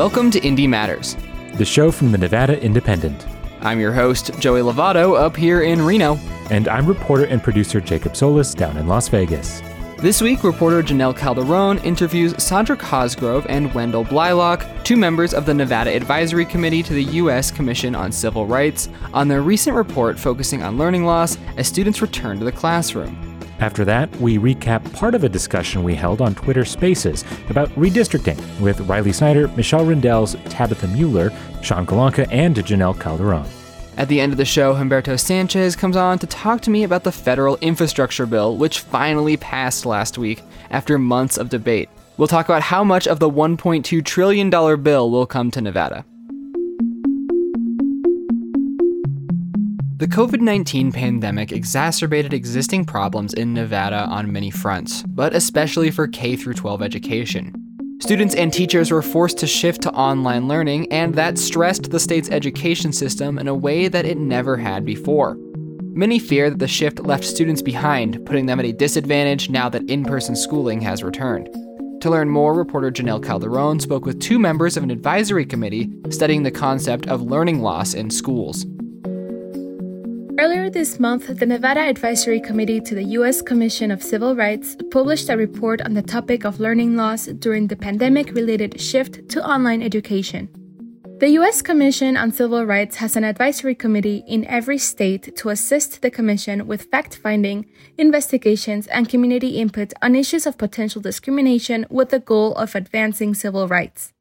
Welcome 0.00 0.30
to 0.30 0.40
Indy 0.40 0.66
Matters, 0.66 1.14
the 1.56 1.64
show 1.66 1.90
from 1.90 2.10
the 2.10 2.16
Nevada 2.16 2.58
Independent. 2.62 3.26
I'm 3.60 3.78
your 3.78 3.92
host, 3.92 4.30
Joey 4.40 4.62
Lovato, 4.62 5.14
up 5.14 5.36
here 5.36 5.60
in 5.60 5.82
Reno. 5.82 6.16
And 6.48 6.68
I'm 6.68 6.86
reporter 6.86 7.26
and 7.26 7.42
producer 7.42 7.82
Jacob 7.82 8.16
Solis 8.16 8.54
down 8.54 8.78
in 8.78 8.86
Las 8.86 9.08
Vegas. 9.08 9.60
This 9.98 10.22
week, 10.22 10.42
reporter 10.42 10.82
Janelle 10.82 11.14
Calderon 11.14 11.76
interviews 11.84 12.34
Sandra 12.42 12.78
Cosgrove 12.78 13.44
and 13.50 13.74
Wendell 13.74 14.04
Blaylock, 14.04 14.64
two 14.84 14.96
members 14.96 15.34
of 15.34 15.44
the 15.44 15.52
Nevada 15.52 15.94
Advisory 15.94 16.46
Committee 16.46 16.82
to 16.82 16.94
the 16.94 17.04
U.S. 17.04 17.50
Commission 17.50 17.94
on 17.94 18.10
Civil 18.10 18.46
Rights, 18.46 18.88
on 19.12 19.28
their 19.28 19.42
recent 19.42 19.76
report 19.76 20.18
focusing 20.18 20.62
on 20.62 20.78
learning 20.78 21.04
loss 21.04 21.36
as 21.58 21.68
students 21.68 22.00
return 22.00 22.38
to 22.38 22.46
the 22.46 22.52
classroom. 22.52 23.29
After 23.60 23.84
that, 23.84 24.14
we 24.16 24.38
recap 24.38 24.90
part 24.94 25.14
of 25.14 25.22
a 25.22 25.28
discussion 25.28 25.84
we 25.84 25.94
held 25.94 26.22
on 26.22 26.34
Twitter 26.34 26.64
Spaces 26.64 27.24
about 27.50 27.68
redistricting 27.70 28.38
with 28.58 28.80
Riley 28.80 29.12
Snyder, 29.12 29.48
Michelle 29.48 29.84
Rindels, 29.84 30.42
Tabitha 30.48 30.88
Mueller, 30.88 31.30
Sean 31.62 31.84
Golonka, 31.84 32.26
and 32.30 32.56
Janelle 32.56 32.98
Calderon. 32.98 33.46
At 33.98 34.08
the 34.08 34.18
end 34.18 34.32
of 34.32 34.38
the 34.38 34.46
show, 34.46 34.72
Humberto 34.72 35.20
Sanchez 35.20 35.76
comes 35.76 35.94
on 35.94 36.18
to 36.20 36.26
talk 36.26 36.62
to 36.62 36.70
me 36.70 36.84
about 36.84 37.04
the 37.04 37.12
federal 37.12 37.58
infrastructure 37.58 38.24
bill, 38.24 38.56
which 38.56 38.80
finally 38.80 39.36
passed 39.36 39.84
last 39.84 40.16
week 40.16 40.42
after 40.70 40.98
months 40.98 41.36
of 41.36 41.50
debate. 41.50 41.90
We'll 42.16 42.28
talk 42.28 42.46
about 42.46 42.62
how 42.62 42.82
much 42.82 43.06
of 43.06 43.18
the 43.18 43.30
$1.2 43.30 44.02
trillion 44.04 44.48
bill 44.82 45.10
will 45.10 45.26
come 45.26 45.50
to 45.50 45.60
Nevada. 45.60 46.06
The 50.00 50.08
COVID 50.08 50.40
19 50.40 50.92
pandemic 50.92 51.52
exacerbated 51.52 52.32
existing 52.32 52.86
problems 52.86 53.34
in 53.34 53.52
Nevada 53.52 54.06
on 54.06 54.32
many 54.32 54.50
fronts, 54.50 55.02
but 55.02 55.34
especially 55.34 55.90
for 55.90 56.08
K 56.08 56.36
12 56.36 56.80
education. 56.80 57.52
Students 58.00 58.34
and 58.34 58.50
teachers 58.50 58.90
were 58.90 59.02
forced 59.02 59.36
to 59.40 59.46
shift 59.46 59.82
to 59.82 59.92
online 59.92 60.48
learning, 60.48 60.90
and 60.90 61.14
that 61.16 61.36
stressed 61.36 61.90
the 61.90 62.00
state's 62.00 62.30
education 62.30 62.94
system 62.94 63.38
in 63.38 63.46
a 63.46 63.54
way 63.54 63.88
that 63.88 64.06
it 64.06 64.16
never 64.16 64.56
had 64.56 64.86
before. 64.86 65.36
Many 65.92 66.18
fear 66.18 66.48
that 66.48 66.60
the 66.60 66.66
shift 66.66 67.00
left 67.00 67.24
students 67.24 67.60
behind, 67.60 68.24
putting 68.24 68.46
them 68.46 68.58
at 68.58 68.64
a 68.64 68.72
disadvantage 68.72 69.50
now 69.50 69.68
that 69.68 69.90
in 69.90 70.06
person 70.06 70.34
schooling 70.34 70.80
has 70.80 71.02
returned. 71.02 71.50
To 72.00 72.08
learn 72.08 72.30
more, 72.30 72.54
reporter 72.54 72.90
Janelle 72.90 73.22
Calderon 73.22 73.80
spoke 73.80 74.06
with 74.06 74.18
two 74.18 74.38
members 74.38 74.78
of 74.78 74.82
an 74.82 74.90
advisory 74.90 75.44
committee 75.44 75.92
studying 76.08 76.42
the 76.42 76.50
concept 76.50 77.06
of 77.08 77.20
learning 77.20 77.60
loss 77.60 77.92
in 77.92 78.08
schools. 78.08 78.64
Earlier 80.40 80.70
this 80.70 80.98
month, 80.98 81.26
the 81.38 81.44
Nevada 81.44 81.80
Advisory 81.80 82.40
Committee 82.40 82.80
to 82.80 82.94
the 82.94 83.04
U.S. 83.18 83.42
Commission 83.42 83.90
of 83.90 84.02
Civil 84.02 84.34
Rights 84.34 84.74
published 84.90 85.28
a 85.28 85.36
report 85.36 85.82
on 85.82 85.92
the 85.92 86.00
topic 86.00 86.46
of 86.46 86.58
learning 86.58 86.96
loss 86.96 87.26
during 87.26 87.66
the 87.66 87.76
pandemic 87.76 88.32
related 88.32 88.80
shift 88.80 89.28
to 89.28 89.46
online 89.46 89.82
education. 89.82 90.48
The 91.18 91.28
U.S. 91.40 91.60
Commission 91.60 92.16
on 92.16 92.32
Civil 92.32 92.64
Rights 92.64 92.96
has 92.96 93.16
an 93.16 93.24
advisory 93.24 93.74
committee 93.74 94.24
in 94.26 94.46
every 94.46 94.78
state 94.78 95.36
to 95.36 95.50
assist 95.50 96.00
the 96.00 96.10
Commission 96.10 96.66
with 96.66 96.84
fact 96.84 97.16
finding, 97.18 97.66
investigations, 97.98 98.86
and 98.86 99.10
community 99.10 99.60
input 99.60 99.92
on 100.00 100.16
issues 100.16 100.46
of 100.46 100.56
potential 100.56 101.02
discrimination 101.02 101.84
with 101.90 102.08
the 102.08 102.18
goal 102.18 102.54
of 102.54 102.74
advancing 102.74 103.34
civil 103.34 103.68
rights. 103.68 104.14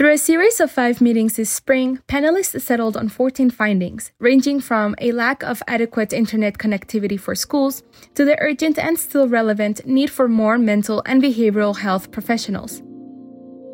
Through 0.00 0.14
a 0.14 0.16
series 0.16 0.60
of 0.60 0.70
five 0.70 1.02
meetings 1.02 1.36
this 1.36 1.50
spring, 1.50 1.98
panelists 2.08 2.58
settled 2.62 2.96
on 2.96 3.10
14 3.10 3.50
findings, 3.50 4.12
ranging 4.18 4.58
from 4.58 4.94
a 4.98 5.12
lack 5.12 5.42
of 5.42 5.62
adequate 5.68 6.14
internet 6.14 6.56
connectivity 6.56 7.20
for 7.20 7.34
schools 7.34 7.82
to 8.14 8.24
the 8.24 8.40
urgent 8.40 8.78
and 8.78 8.98
still 8.98 9.28
relevant 9.28 9.84
need 9.84 10.08
for 10.08 10.26
more 10.26 10.56
mental 10.56 11.02
and 11.04 11.22
behavioral 11.22 11.76
health 11.76 12.10
professionals. 12.12 12.80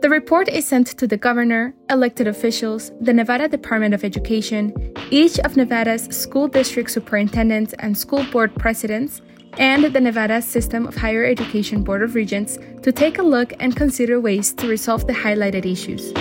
The 0.03 0.09
report 0.11 0.49
is 0.49 0.67
sent 0.67 0.89
to 0.99 1.07
the 1.07 1.17
governor, 1.17 1.73
elected 1.91 2.27
officials, 2.27 2.91
the 3.01 3.13
Nevada 3.13 3.47
Department 3.47 3.95
of 3.95 4.03
Education, 4.03 4.75
each 5.13 5.39
of 5.39 5.57
Nevada's 5.57 6.07
school 6.07 6.49
district 6.49 6.91
superintendents 6.91 7.73
and 7.79 7.97
school 7.97 8.25
board 8.33 8.53
presidents, 8.57 9.23
and 9.59 9.85
the 9.85 10.01
Nevada 10.01 10.43
System 10.43 10.87
of 10.87 10.97
Higher 10.97 11.25
Education 11.25 11.83
Board 11.83 12.03
of 12.03 12.15
Regents 12.15 12.59
to 12.83 12.93
take 12.93 13.19
a 13.19 13.23
look 13.23 13.53
and 13.61 13.75
consider 13.75 14.21
ways 14.21 14.53
to 14.55 14.69
resolve 14.69 15.07
the 15.07 15.13
highlighted 15.13 15.65
issues. 15.65 16.13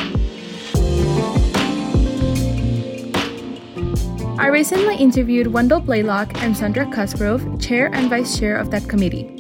I 4.38 4.47
recently 4.47 4.96
interviewed 4.97 5.47
Wendell 5.47 5.79
Blaylock 5.79 6.41
and 6.44 6.56
Sandra 6.56 6.85
Cosgrove, 6.91 7.59
chair 7.59 7.94
and 7.94 8.09
vice 8.09 8.38
chair 8.38 8.57
of 8.57 8.69
that 8.72 8.88
committee. 8.88 9.34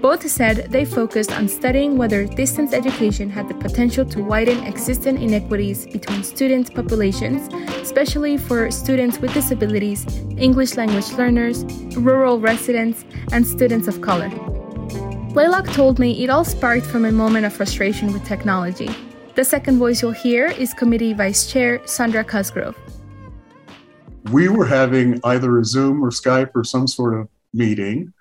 Both 0.00 0.28
said 0.30 0.70
they 0.70 0.84
focused 0.84 1.32
on 1.32 1.48
studying 1.48 1.98
whether 1.98 2.24
distance 2.24 2.72
education 2.72 3.28
had 3.28 3.48
the 3.48 3.54
potential 3.54 4.04
to 4.06 4.22
widen 4.22 4.62
existing 4.62 5.20
inequities 5.20 5.86
between 5.86 6.22
student 6.22 6.72
populations, 6.72 7.52
especially 7.82 8.36
for 8.36 8.70
students 8.70 9.18
with 9.18 9.34
disabilities, 9.34 10.06
English 10.36 10.76
language 10.76 11.10
learners, 11.14 11.64
rural 11.96 12.38
residents, 12.38 13.04
and 13.32 13.44
students 13.44 13.88
of 13.88 14.00
color. 14.00 14.28
Blaylock 15.34 15.66
told 15.72 15.98
me 15.98 16.22
it 16.22 16.30
all 16.30 16.44
sparked 16.44 16.86
from 16.86 17.04
a 17.04 17.12
moment 17.12 17.44
of 17.44 17.52
frustration 17.52 18.12
with 18.12 18.24
technology. 18.24 18.90
The 19.34 19.44
second 19.44 19.78
voice 19.78 20.00
you'll 20.00 20.12
hear 20.12 20.46
is 20.46 20.74
Committee 20.74 21.12
Vice 21.12 21.50
Chair 21.50 21.80
Sandra 21.86 22.22
Cosgrove. 22.22 22.76
We 24.30 24.48
were 24.48 24.66
having 24.66 25.20
either 25.24 25.58
a 25.58 25.64
Zoom 25.64 26.04
or 26.04 26.10
Skype 26.10 26.50
or 26.54 26.62
some 26.62 26.86
sort 26.86 27.18
of 27.18 27.28
meeting, 27.52 28.12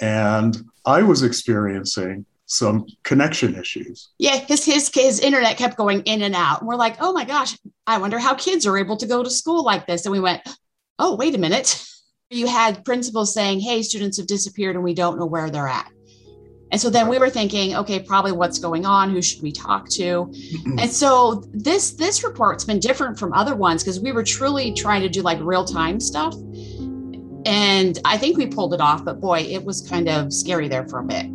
and 0.00 0.56
I 0.84 1.02
was 1.02 1.22
experiencing 1.22 2.26
some 2.46 2.86
connection 3.02 3.54
issues. 3.54 4.10
Yeah, 4.18 4.36
his, 4.36 4.64
his 4.64 4.90
his 4.92 5.20
internet 5.20 5.56
kept 5.56 5.76
going 5.76 6.02
in 6.02 6.22
and 6.22 6.34
out. 6.34 6.60
And 6.60 6.68
we're 6.68 6.76
like, 6.76 6.96
oh 7.00 7.12
my 7.12 7.24
gosh, 7.24 7.56
I 7.86 7.98
wonder 7.98 8.18
how 8.18 8.34
kids 8.34 8.66
are 8.66 8.76
able 8.76 8.96
to 8.98 9.06
go 9.06 9.22
to 9.22 9.30
school 9.30 9.64
like 9.64 9.86
this. 9.86 10.04
And 10.04 10.12
we 10.12 10.20
went, 10.20 10.42
oh, 10.98 11.16
wait 11.16 11.34
a 11.34 11.38
minute. 11.38 11.84
You 12.30 12.48
had 12.48 12.84
principals 12.84 13.32
saying, 13.32 13.60
hey, 13.60 13.82
students 13.82 14.16
have 14.16 14.26
disappeared 14.26 14.74
and 14.74 14.82
we 14.82 14.94
don't 14.94 15.18
know 15.18 15.26
where 15.26 15.50
they're 15.50 15.68
at. 15.68 15.88
And 16.72 16.80
so 16.80 16.90
then 16.90 17.06
we 17.06 17.18
were 17.18 17.30
thinking, 17.30 17.76
okay, 17.76 18.00
probably 18.00 18.32
what's 18.32 18.58
going 18.58 18.84
on? 18.84 19.10
Who 19.10 19.22
should 19.22 19.42
we 19.42 19.52
talk 19.52 19.88
to? 19.90 20.32
and 20.78 20.90
so 20.90 21.44
this 21.52 21.92
this 21.92 22.24
report's 22.24 22.64
been 22.64 22.80
different 22.80 23.18
from 23.18 23.32
other 23.34 23.54
ones 23.54 23.84
because 23.84 24.00
we 24.00 24.10
were 24.10 24.24
truly 24.24 24.72
trying 24.72 25.02
to 25.02 25.08
do 25.08 25.22
like 25.22 25.38
real 25.42 25.64
time 25.64 26.00
stuff. 26.00 26.34
And 27.46 27.98
I 28.04 28.16
think 28.16 28.38
we 28.38 28.46
pulled 28.46 28.74
it 28.74 28.80
off, 28.80 29.04
but 29.04 29.20
boy, 29.20 29.40
it 29.40 29.64
was 29.64 29.86
kind 29.86 30.08
of 30.08 30.32
scary 30.32 30.68
there 30.68 30.88
for 30.88 31.00
a 31.00 31.04
bit. 31.04 31.26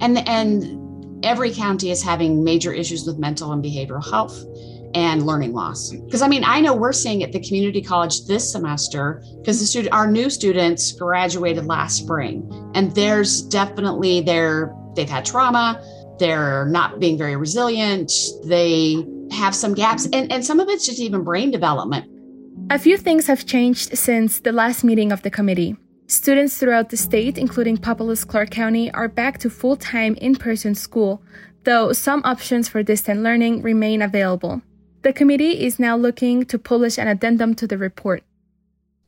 And 0.00 0.18
and 0.28 1.24
every 1.24 1.52
county 1.52 1.90
is 1.90 2.02
having 2.02 2.44
major 2.44 2.72
issues 2.72 3.06
with 3.06 3.18
mental 3.18 3.52
and 3.52 3.64
behavioral 3.64 4.08
health 4.08 4.44
and 4.94 5.26
learning 5.26 5.52
loss. 5.52 5.90
Because 5.90 6.22
I 6.22 6.28
mean, 6.28 6.44
I 6.44 6.60
know 6.60 6.74
we're 6.74 6.92
seeing 6.92 7.22
at 7.22 7.32
the 7.32 7.40
community 7.40 7.82
college 7.82 8.24
this 8.26 8.50
semester 8.50 9.22
because 9.38 9.58
the 9.58 9.66
student 9.66 9.92
our 9.92 10.10
new 10.10 10.30
students 10.30 10.92
graduated 10.92 11.66
last 11.66 11.98
spring. 11.98 12.48
And 12.74 12.94
there's 12.94 13.42
definitely 13.42 14.20
they're 14.20 14.74
they've 14.94 15.08
had 15.08 15.24
trauma, 15.24 15.82
they're 16.18 16.66
not 16.66 17.00
being 17.00 17.18
very 17.18 17.36
resilient, 17.36 18.12
they 18.44 19.04
have 19.32 19.54
some 19.54 19.74
gaps. 19.74 20.06
And, 20.12 20.30
and 20.30 20.44
some 20.44 20.60
of 20.60 20.68
it's 20.68 20.86
just 20.86 21.00
even 21.00 21.24
brain 21.24 21.50
development 21.50 22.06
a 22.68 22.78
few 22.78 22.96
things 22.96 23.26
have 23.28 23.46
changed 23.46 23.96
since 23.96 24.40
the 24.40 24.50
last 24.50 24.82
meeting 24.82 25.12
of 25.12 25.22
the 25.22 25.30
committee. 25.30 25.76
Students 26.08 26.56
throughout 26.56 26.90
the 26.90 26.96
state, 26.96 27.38
including 27.38 27.76
populous 27.76 28.24
Clark 28.24 28.50
County, 28.50 28.90
are 28.92 29.08
back 29.08 29.38
to 29.38 29.50
full 29.50 29.76
time 29.76 30.14
in 30.16 30.34
person 30.34 30.74
school, 30.74 31.22
though 31.64 31.92
some 31.92 32.22
options 32.24 32.68
for 32.68 32.82
distant 32.82 33.22
learning 33.22 33.62
remain 33.62 34.02
available. 34.02 34.62
The 35.02 35.12
committee 35.12 35.64
is 35.64 35.78
now 35.78 35.96
looking 35.96 36.44
to 36.46 36.58
publish 36.58 36.98
an 36.98 37.06
addendum 37.06 37.54
to 37.56 37.66
the 37.66 37.78
report. 37.78 38.24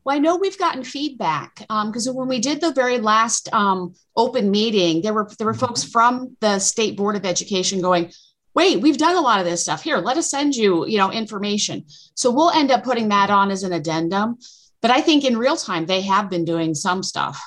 Well, 0.04 0.16
I 0.16 0.20
know 0.20 0.36
we've 0.36 0.58
gotten 0.58 0.84
feedback 0.84 1.56
because 1.58 2.08
um, 2.08 2.14
when 2.14 2.28
we 2.28 2.38
did 2.38 2.60
the 2.60 2.72
very 2.72 2.98
last 2.98 3.52
um, 3.52 3.94
open 4.16 4.50
meeting, 4.50 5.02
there 5.02 5.12
were 5.12 5.28
there 5.38 5.46
were 5.46 5.54
folks 5.54 5.82
from 5.82 6.36
the 6.40 6.60
state 6.60 6.96
board 6.96 7.16
of 7.16 7.26
education 7.26 7.80
going, 7.80 8.12
wait, 8.58 8.80
we've 8.80 8.98
done 8.98 9.16
a 9.16 9.20
lot 9.20 9.38
of 9.38 9.46
this 9.46 9.62
stuff. 9.62 9.84
Here, 9.84 9.98
let 9.98 10.16
us 10.16 10.28
send 10.28 10.56
you, 10.56 10.84
you 10.84 10.98
know, 10.98 11.12
information. 11.12 11.84
So 12.14 12.28
we'll 12.28 12.50
end 12.50 12.72
up 12.72 12.82
putting 12.82 13.10
that 13.10 13.30
on 13.30 13.52
as 13.52 13.62
an 13.62 13.72
addendum. 13.72 14.38
But 14.82 14.90
I 14.90 15.00
think 15.00 15.24
in 15.24 15.38
real 15.38 15.56
time, 15.56 15.86
they 15.86 16.00
have 16.00 16.28
been 16.28 16.44
doing 16.44 16.74
some 16.74 17.04
stuff. 17.04 17.40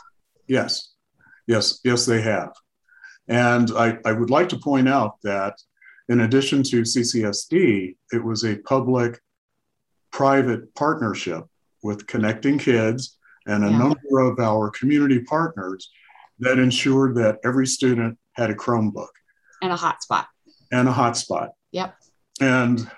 Yes, 0.48 0.94
yes, 1.48 1.82
yes, 1.84 2.06
they 2.06 2.22
have. 2.22 2.54
And 3.28 3.72
I, 3.72 3.98
I 4.06 4.14
would 4.14 4.30
like 4.30 4.48
to 4.50 4.58
point 4.58 4.88
out 4.88 5.18
that 5.24 5.56
in 6.08 6.22
addition 6.22 6.64
to 6.64 6.84
CCSD, 6.84 7.98
it 8.14 8.24
was 8.24 8.46
a 8.46 8.60
public 8.60 9.20
private 10.14 10.74
partnership 10.76 11.44
with 11.84 12.08
Connecting 12.08 12.58
Kids 12.58 13.18
and 13.46 13.66
a 13.66 13.70
yeah. 13.70 13.78
number 13.78 14.20
of 14.20 14.40
our 14.40 14.70
community 14.70 15.20
partners 15.20 15.92
that 16.40 16.58
ensured 16.58 17.16
that 17.16 17.40
every 17.44 17.68
student 17.68 18.18
had 18.32 18.50
a 18.50 18.56
Chromebook 18.56 19.12
and 19.62 19.74
a 19.74 19.76
hotspot 19.76 20.28
and 20.72 20.88
a 20.88 20.92
hotspot. 20.92 21.50
Yep. 21.72 21.96
And 22.40 22.90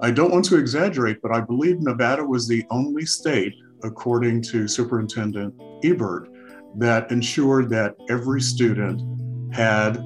I 0.00 0.10
don't 0.10 0.32
want 0.32 0.44
to 0.46 0.56
exaggerate, 0.56 1.20
but 1.22 1.32
I 1.32 1.40
believe 1.40 1.80
Nevada 1.80 2.24
was 2.24 2.48
the 2.48 2.64
only 2.70 3.04
state, 3.04 3.54
according 3.82 4.42
to 4.42 4.66
Superintendent 4.66 5.54
Ebert, 5.84 6.28
that 6.76 7.10
ensured 7.10 7.68
that 7.70 7.96
every 8.08 8.40
student 8.40 9.54
had 9.54 9.96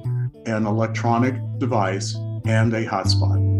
an 0.45 0.65
electronic 0.65 1.35
device 1.59 2.15
and 2.45 2.73
a 2.73 2.85
hotspot. 2.85 3.54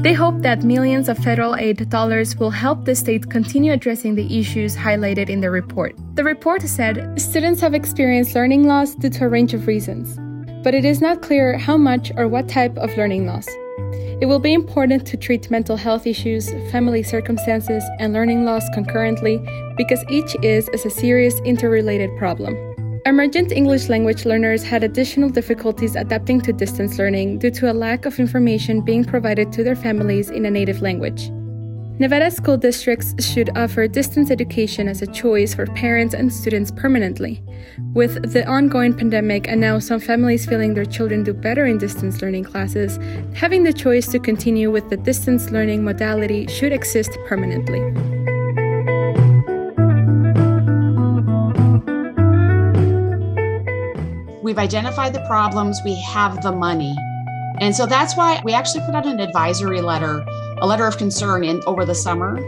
They 0.00 0.12
hope 0.12 0.42
that 0.42 0.62
millions 0.62 1.08
of 1.08 1.18
federal 1.18 1.56
aid 1.56 1.90
dollars 1.90 2.36
will 2.36 2.52
help 2.52 2.84
the 2.84 2.94
state 2.94 3.28
continue 3.28 3.72
addressing 3.72 4.14
the 4.14 4.38
issues 4.38 4.76
highlighted 4.76 5.28
in 5.28 5.40
the 5.40 5.50
report. 5.50 5.96
The 6.14 6.22
report 6.22 6.62
said 6.62 7.20
students 7.20 7.60
have 7.62 7.74
experienced 7.74 8.36
learning 8.36 8.64
loss 8.68 8.94
due 8.94 9.10
to 9.10 9.24
a 9.24 9.28
range 9.28 9.54
of 9.54 9.66
reasons, 9.66 10.16
but 10.62 10.72
it 10.72 10.84
is 10.84 11.00
not 11.00 11.20
clear 11.20 11.58
how 11.58 11.76
much 11.76 12.12
or 12.16 12.28
what 12.28 12.48
type 12.48 12.78
of 12.78 12.96
learning 12.96 13.26
loss. 13.26 13.48
It 14.20 14.26
will 14.26 14.38
be 14.38 14.54
important 14.54 15.04
to 15.08 15.16
treat 15.16 15.50
mental 15.50 15.76
health 15.76 16.06
issues, 16.06 16.48
family 16.70 17.02
circumstances, 17.02 17.82
and 17.98 18.12
learning 18.12 18.44
loss 18.44 18.68
concurrently 18.74 19.38
because 19.76 20.04
each 20.08 20.36
is 20.44 20.68
a 20.68 20.90
serious 20.90 21.40
interrelated 21.40 22.16
problem. 22.18 22.67
Emergent 23.08 23.52
English 23.52 23.88
language 23.88 24.26
learners 24.26 24.62
had 24.62 24.84
additional 24.84 25.30
difficulties 25.30 25.96
adapting 25.96 26.42
to 26.42 26.52
distance 26.52 26.98
learning 26.98 27.38
due 27.38 27.50
to 27.50 27.72
a 27.72 27.72
lack 27.72 28.04
of 28.04 28.20
information 28.20 28.82
being 28.82 29.02
provided 29.02 29.50
to 29.50 29.64
their 29.64 29.74
families 29.74 30.28
in 30.28 30.44
a 30.44 30.50
native 30.50 30.82
language. 30.82 31.30
Nevada 31.98 32.30
school 32.30 32.58
districts 32.58 33.14
should 33.24 33.48
offer 33.56 33.88
distance 33.88 34.30
education 34.30 34.88
as 34.88 35.00
a 35.00 35.06
choice 35.06 35.54
for 35.54 35.64
parents 35.68 36.12
and 36.12 36.30
students 36.30 36.70
permanently. 36.70 37.42
With 37.94 38.30
the 38.30 38.46
ongoing 38.46 38.92
pandemic 38.92 39.48
and 39.48 39.58
now 39.58 39.78
some 39.78 40.00
families 40.00 40.44
feeling 40.44 40.74
their 40.74 40.84
children 40.84 41.24
do 41.24 41.32
better 41.32 41.64
in 41.64 41.78
distance 41.78 42.20
learning 42.20 42.44
classes, 42.44 42.98
having 43.34 43.64
the 43.64 43.72
choice 43.72 44.06
to 44.08 44.18
continue 44.18 44.70
with 44.70 44.90
the 44.90 44.98
distance 44.98 45.50
learning 45.50 45.82
modality 45.82 46.46
should 46.48 46.74
exist 46.74 47.16
permanently. 47.26 48.27
We've 54.48 54.56
identified 54.56 55.12
the 55.12 55.20
problems, 55.26 55.82
we 55.84 55.94
have 56.00 56.40
the 56.40 56.52
money. 56.52 56.96
And 57.60 57.76
so 57.76 57.84
that's 57.84 58.16
why 58.16 58.40
we 58.46 58.54
actually 58.54 58.80
put 58.86 58.94
out 58.94 59.04
an 59.04 59.20
advisory 59.20 59.82
letter, 59.82 60.24
a 60.62 60.66
letter 60.66 60.86
of 60.86 60.96
concern 60.96 61.44
in 61.44 61.60
over 61.66 61.84
the 61.84 61.94
summer 61.94 62.38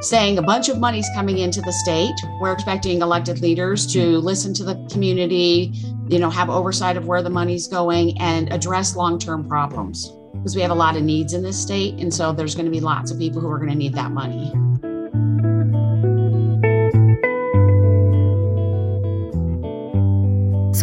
saying 0.00 0.38
a 0.38 0.42
bunch 0.42 0.70
of 0.70 0.78
money's 0.78 1.06
coming 1.14 1.36
into 1.36 1.60
the 1.60 1.72
state. 1.72 2.14
We're 2.40 2.52
expecting 2.52 3.02
elected 3.02 3.42
leaders 3.42 3.86
to 3.92 4.16
listen 4.20 4.54
to 4.54 4.64
the 4.64 4.76
community, 4.90 5.74
you 6.08 6.18
know, 6.18 6.30
have 6.30 6.48
oversight 6.48 6.96
of 6.96 7.06
where 7.06 7.20
the 7.20 7.28
money's 7.28 7.68
going 7.68 8.18
and 8.18 8.50
address 8.50 8.96
long-term 8.96 9.46
problems 9.46 10.10
because 10.32 10.56
we 10.56 10.62
have 10.62 10.70
a 10.70 10.74
lot 10.74 10.96
of 10.96 11.02
needs 11.02 11.34
in 11.34 11.42
this 11.42 11.60
state 11.60 12.00
and 12.00 12.14
so 12.14 12.32
there's 12.32 12.54
going 12.54 12.64
to 12.64 12.72
be 12.72 12.80
lots 12.80 13.10
of 13.10 13.18
people 13.18 13.42
who 13.42 13.50
are 13.50 13.58
going 13.58 13.70
to 13.70 13.76
need 13.76 13.92
that 13.92 14.10
money. 14.10 14.54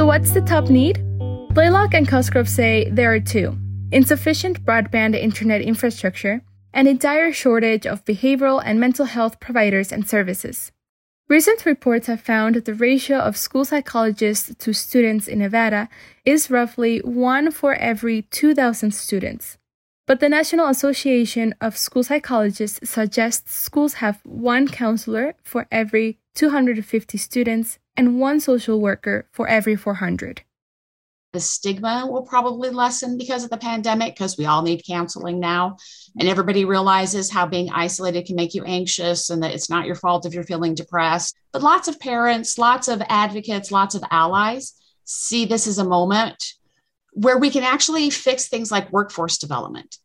So, 0.01 0.07
what's 0.07 0.31
the 0.31 0.41
top 0.41 0.67
need? 0.67 0.95
Blaylock 1.53 1.93
and 1.93 2.07
Cosgrove 2.07 2.49
say 2.49 2.89
there 2.89 3.13
are 3.13 3.19
two 3.19 3.55
insufficient 3.91 4.65
broadband 4.65 5.13
internet 5.13 5.61
infrastructure 5.61 6.41
and 6.73 6.87
a 6.87 6.95
dire 6.95 7.31
shortage 7.31 7.85
of 7.85 8.03
behavioral 8.03 8.63
and 8.65 8.79
mental 8.79 9.05
health 9.05 9.39
providers 9.39 9.91
and 9.91 10.09
services. 10.09 10.71
Recent 11.29 11.67
reports 11.67 12.07
have 12.07 12.19
found 12.19 12.55
that 12.55 12.65
the 12.65 12.73
ratio 12.73 13.19
of 13.19 13.37
school 13.37 13.63
psychologists 13.63 14.51
to 14.57 14.73
students 14.73 15.27
in 15.27 15.37
Nevada 15.37 15.87
is 16.25 16.49
roughly 16.49 16.97
one 17.01 17.51
for 17.51 17.75
every 17.75 18.23
2,000 18.23 18.89
students. 18.95 19.59
But 20.07 20.19
the 20.19 20.29
National 20.29 20.67
Association 20.67 21.53
of 21.61 21.77
School 21.77 22.03
Psychologists 22.03 22.89
suggests 22.89 23.53
schools 23.53 23.93
have 24.01 24.19
one 24.23 24.67
counselor 24.67 25.35
for 25.43 25.67
every 25.71 26.17
250 26.35 27.17
students 27.17 27.79
and 27.97 28.19
one 28.19 28.39
social 28.39 28.79
worker 28.79 29.27
for 29.31 29.47
every 29.47 29.75
400. 29.75 30.43
The 31.33 31.39
stigma 31.39 32.05
will 32.09 32.23
probably 32.23 32.69
lessen 32.69 33.17
because 33.17 33.45
of 33.45 33.49
the 33.49 33.57
pandemic 33.57 34.15
because 34.15 34.37
we 34.37 34.45
all 34.45 34.61
need 34.61 34.83
counseling 34.85 35.39
now. 35.39 35.77
And 36.19 36.27
everybody 36.27 36.65
realizes 36.65 37.31
how 37.31 37.45
being 37.45 37.69
isolated 37.71 38.25
can 38.25 38.35
make 38.35 38.53
you 38.53 38.65
anxious 38.65 39.29
and 39.29 39.41
that 39.41 39.53
it's 39.53 39.69
not 39.69 39.85
your 39.85 39.95
fault 39.95 40.25
if 40.25 40.33
you're 40.33 40.43
feeling 40.43 40.75
depressed. 40.75 41.35
But 41.53 41.63
lots 41.63 41.87
of 41.87 41.99
parents, 42.01 42.57
lots 42.57 42.89
of 42.89 43.01
advocates, 43.07 43.71
lots 43.71 43.95
of 43.95 44.03
allies 44.11 44.73
see 45.05 45.45
this 45.45 45.67
as 45.67 45.77
a 45.77 45.83
moment 45.83 46.53
where 47.13 47.37
we 47.37 47.49
can 47.49 47.63
actually 47.63 48.09
fix 48.09 48.47
things 48.47 48.71
like 48.71 48.91
workforce 48.91 49.37
development. 49.37 49.97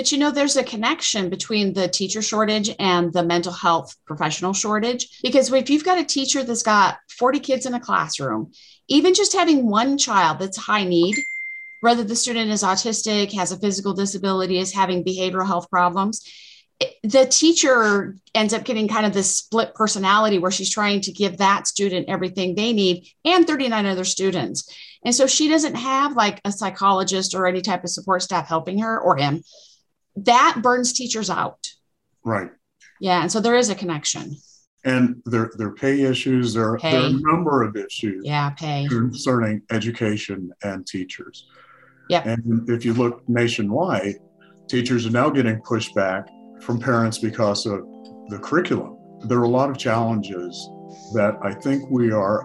But 0.00 0.12
you 0.12 0.16
know, 0.16 0.30
there's 0.30 0.56
a 0.56 0.64
connection 0.64 1.28
between 1.28 1.74
the 1.74 1.86
teacher 1.86 2.22
shortage 2.22 2.74
and 2.78 3.12
the 3.12 3.22
mental 3.22 3.52
health 3.52 3.94
professional 4.06 4.54
shortage. 4.54 5.20
Because 5.22 5.52
if 5.52 5.68
you've 5.68 5.84
got 5.84 5.98
a 5.98 6.04
teacher 6.04 6.42
that's 6.42 6.62
got 6.62 6.96
40 7.18 7.38
kids 7.40 7.66
in 7.66 7.74
a 7.74 7.80
classroom, 7.80 8.50
even 8.88 9.12
just 9.12 9.34
having 9.34 9.68
one 9.68 9.98
child 9.98 10.38
that's 10.38 10.56
high 10.56 10.84
need, 10.84 11.16
whether 11.82 12.02
the 12.02 12.16
student 12.16 12.50
is 12.50 12.62
autistic, 12.62 13.34
has 13.34 13.52
a 13.52 13.58
physical 13.58 13.92
disability, 13.92 14.56
is 14.56 14.72
having 14.72 15.04
behavioral 15.04 15.46
health 15.46 15.68
problems, 15.68 16.26
the 17.02 17.26
teacher 17.26 18.16
ends 18.34 18.54
up 18.54 18.64
getting 18.64 18.88
kind 18.88 19.04
of 19.04 19.12
this 19.12 19.36
split 19.36 19.74
personality 19.74 20.38
where 20.38 20.50
she's 20.50 20.70
trying 20.70 21.02
to 21.02 21.12
give 21.12 21.36
that 21.36 21.66
student 21.66 22.08
everything 22.08 22.54
they 22.54 22.72
need 22.72 23.06
and 23.26 23.46
39 23.46 23.84
other 23.84 24.04
students. 24.04 24.74
And 25.04 25.14
so 25.14 25.26
she 25.26 25.50
doesn't 25.50 25.74
have 25.74 26.16
like 26.16 26.40
a 26.46 26.52
psychologist 26.52 27.34
or 27.34 27.46
any 27.46 27.60
type 27.60 27.84
of 27.84 27.90
support 27.90 28.22
staff 28.22 28.48
helping 28.48 28.78
her 28.78 28.98
or 28.98 29.18
him 29.18 29.42
that 30.16 30.60
burns 30.62 30.92
teachers 30.92 31.30
out. 31.30 31.68
Right. 32.24 32.50
Yeah. 33.00 33.22
And 33.22 33.32
so 33.32 33.40
there 33.40 33.56
is 33.56 33.70
a 33.70 33.74
connection. 33.74 34.36
And 34.84 35.22
there, 35.26 35.50
there 35.56 35.68
are 35.68 35.74
pay 35.74 36.02
issues. 36.02 36.54
There, 36.54 36.78
pay. 36.78 36.92
there 36.92 37.02
are 37.02 37.06
a 37.06 37.12
number 37.12 37.62
of 37.62 37.76
issues. 37.76 38.24
Yeah, 38.24 38.50
pay. 38.50 38.86
Concerning 38.88 39.62
education 39.70 40.50
and 40.62 40.86
teachers. 40.86 41.46
Yeah. 42.08 42.22
And 42.28 42.68
if 42.68 42.84
you 42.84 42.94
look 42.94 43.28
nationwide, 43.28 44.16
teachers 44.68 45.06
are 45.06 45.10
now 45.10 45.28
getting 45.30 45.60
pushback 45.60 46.28
from 46.62 46.80
parents 46.80 47.18
because 47.18 47.66
of 47.66 47.80
the 48.28 48.38
curriculum. 48.42 48.96
There 49.28 49.38
are 49.38 49.44
a 49.44 49.48
lot 49.48 49.70
of 49.70 49.76
challenges 49.76 50.56
that 51.14 51.38
I 51.42 51.52
think 51.52 51.90
we 51.90 52.10
are 52.10 52.44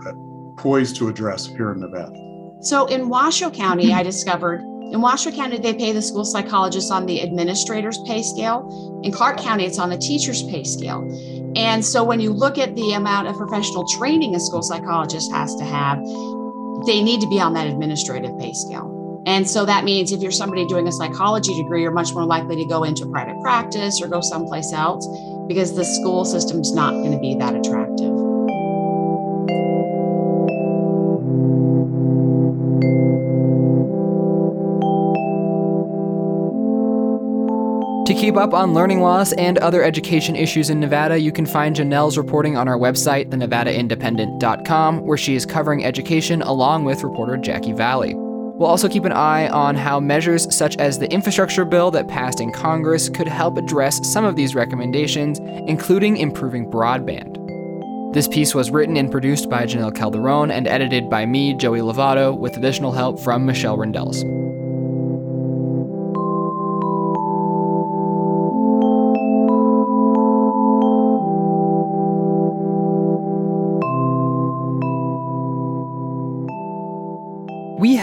poised 0.57 0.97
to 0.97 1.07
address 1.07 1.47
here 1.47 1.71
in 1.71 1.79
Nevada. 1.79 2.13
So 2.61 2.88
in 2.88 3.09
Washoe 3.09 3.51
County, 3.51 3.94
I 3.94 4.03
discovered 4.03 4.61
in 4.91 5.01
Washoe 5.01 5.31
County, 5.31 5.57
they 5.57 5.73
pay 5.73 5.91
the 5.91 6.01
school 6.01 6.25
psychologists 6.25 6.91
on 6.91 7.05
the 7.05 7.19
administrator's 7.21 7.97
pay 8.05 8.21
scale. 8.21 9.01
In 9.03 9.11
Clark 9.11 9.37
County, 9.37 9.65
it's 9.65 9.79
on 9.79 9.89
the 9.89 9.97
teacher's 9.97 10.43
pay 10.43 10.63
scale. 10.63 11.01
And 11.55 11.83
so 11.83 12.03
when 12.03 12.19
you 12.19 12.31
look 12.31 12.57
at 12.57 12.75
the 12.75 12.94
amount 12.94 13.27
of 13.27 13.35
professional 13.35 13.85
training 13.97 14.35
a 14.35 14.39
school 14.39 14.61
psychologist 14.61 15.31
has 15.31 15.56
to 15.56 15.63
have, 15.65 15.97
they 16.85 17.01
need 17.01 17.21
to 17.21 17.27
be 17.27 17.39
on 17.39 17.54
that 17.54 17.68
administrative 17.68 18.37
pay 18.39 18.54
scale. 18.54 19.23
And 19.25 19.49
so 19.49 19.65
that 19.65 19.85
means 19.85 20.11
if 20.11 20.21
you're 20.21 20.31
somebody 20.31 20.68
doing 20.68 20.87
a 20.87 20.92
psychology 20.92 21.56
degree, 21.56 21.81
you're 21.81 21.92
much 21.92 22.13
more 22.13 22.25
likely 22.25 22.56
to 22.57 22.65
go 22.65 22.83
into 22.83 23.07
private 23.07 23.42
practice 23.42 23.99
or 24.01 24.07
go 24.07 24.21
someplace 24.21 24.71
else 24.71 25.07
because 25.47 25.75
the 25.75 25.83
school 25.83 26.25
system's 26.25 26.73
not 26.73 26.92
going 26.92 27.11
to 27.11 27.19
be 27.19 27.35
that 27.35 27.56
attractive. 27.56 28.05
Keep 38.16 38.38
up 38.38 38.54
on 38.54 38.74
learning 38.74 39.02
loss 39.02 39.31
and 39.34 39.57
other 39.60 39.84
education 39.84 40.36
issues 40.36 40.69
in 40.69 40.80
Nevada, 40.80 41.19
you 41.19 41.31
can 41.31 41.45
find 41.45 41.76
Janelle's 41.76 42.18
reporting 42.18 42.57
on 42.57 42.68
our 42.68 42.78
website, 42.78 43.30
thenevadaindependent.com, 43.30 45.06
where 45.06 45.18
she 45.18 45.36
is 45.36 45.45
covering 45.45 45.86
education 45.86 46.42
along 46.42 46.84
with 46.86 47.04
reporter 47.04 47.38
Jackie 47.38 47.74
Valley. 47.74 48.14
We'll 48.16 48.69
also 48.69 48.88
keep 48.88 49.04
an 49.04 49.12
eye 49.12 49.50
on 49.50 49.76
how 49.76 50.00
measures 50.00 50.54
such 50.56 50.78
as 50.78 50.98
the 50.98 51.12
infrastructure 51.12 51.66
bill 51.66 51.92
that 51.92 52.07
passed 52.07 52.40
in 52.40 52.54
Congress 52.54 53.10
could 53.10 53.28
help 53.28 53.57
address 53.57 54.00
some 54.10 54.24
of 54.24 54.38
these 54.38 54.56
recommendations, 54.56 55.40
including 55.68 56.18
improving 56.18 56.69
broadband. 56.72 57.36
This 58.14 58.30
piece 58.30 58.56
was 58.56 58.72
written 58.72 58.95
and 58.95 59.12
produced 59.12 59.50
by 59.50 59.66
Janelle 59.66 59.94
Calderon 59.94 60.52
and 60.52 60.68
edited 60.68 61.10
by 61.10 61.26
me, 61.26 61.54
Joey 61.54 61.80
Lovato, 61.80 62.38
with 62.38 62.56
additional 62.56 62.94
help 62.94 63.19
from 63.19 63.45
Michelle 63.45 63.78
Rindels. 63.78 64.44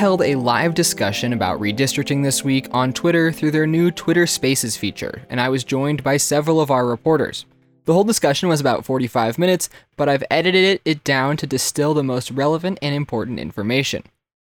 Held 0.02 0.22
a 0.22 0.34
live 0.34 0.74
discussion 0.74 1.32
about 1.32 1.60
redistricting 1.60 2.24
this 2.24 2.42
week 2.42 2.66
on 2.72 2.92
Twitter 2.92 3.30
through 3.30 3.52
their 3.52 3.68
new 3.68 3.88
Twitter 3.88 4.26
Spaces 4.26 4.76
feature, 4.76 5.22
and 5.30 5.40
I 5.40 5.48
was 5.48 5.62
joined 5.62 6.02
by 6.02 6.16
several 6.16 6.60
of 6.60 6.72
our 6.72 6.84
reporters. 6.84 7.46
The 7.84 7.92
whole 7.92 8.02
discussion 8.02 8.48
was 8.48 8.60
about 8.60 8.84
45 8.84 9.38
minutes, 9.38 9.68
but 9.96 10.08
I've 10.08 10.24
edited 10.28 10.80
it, 10.84 11.04
down 11.04 11.36
to 11.36 11.46
distill 11.46 11.94
the 11.94 12.02
most 12.02 12.32
relevant 12.32 12.80
and 12.82 12.96
important 12.96 13.38
information. 13.38 14.02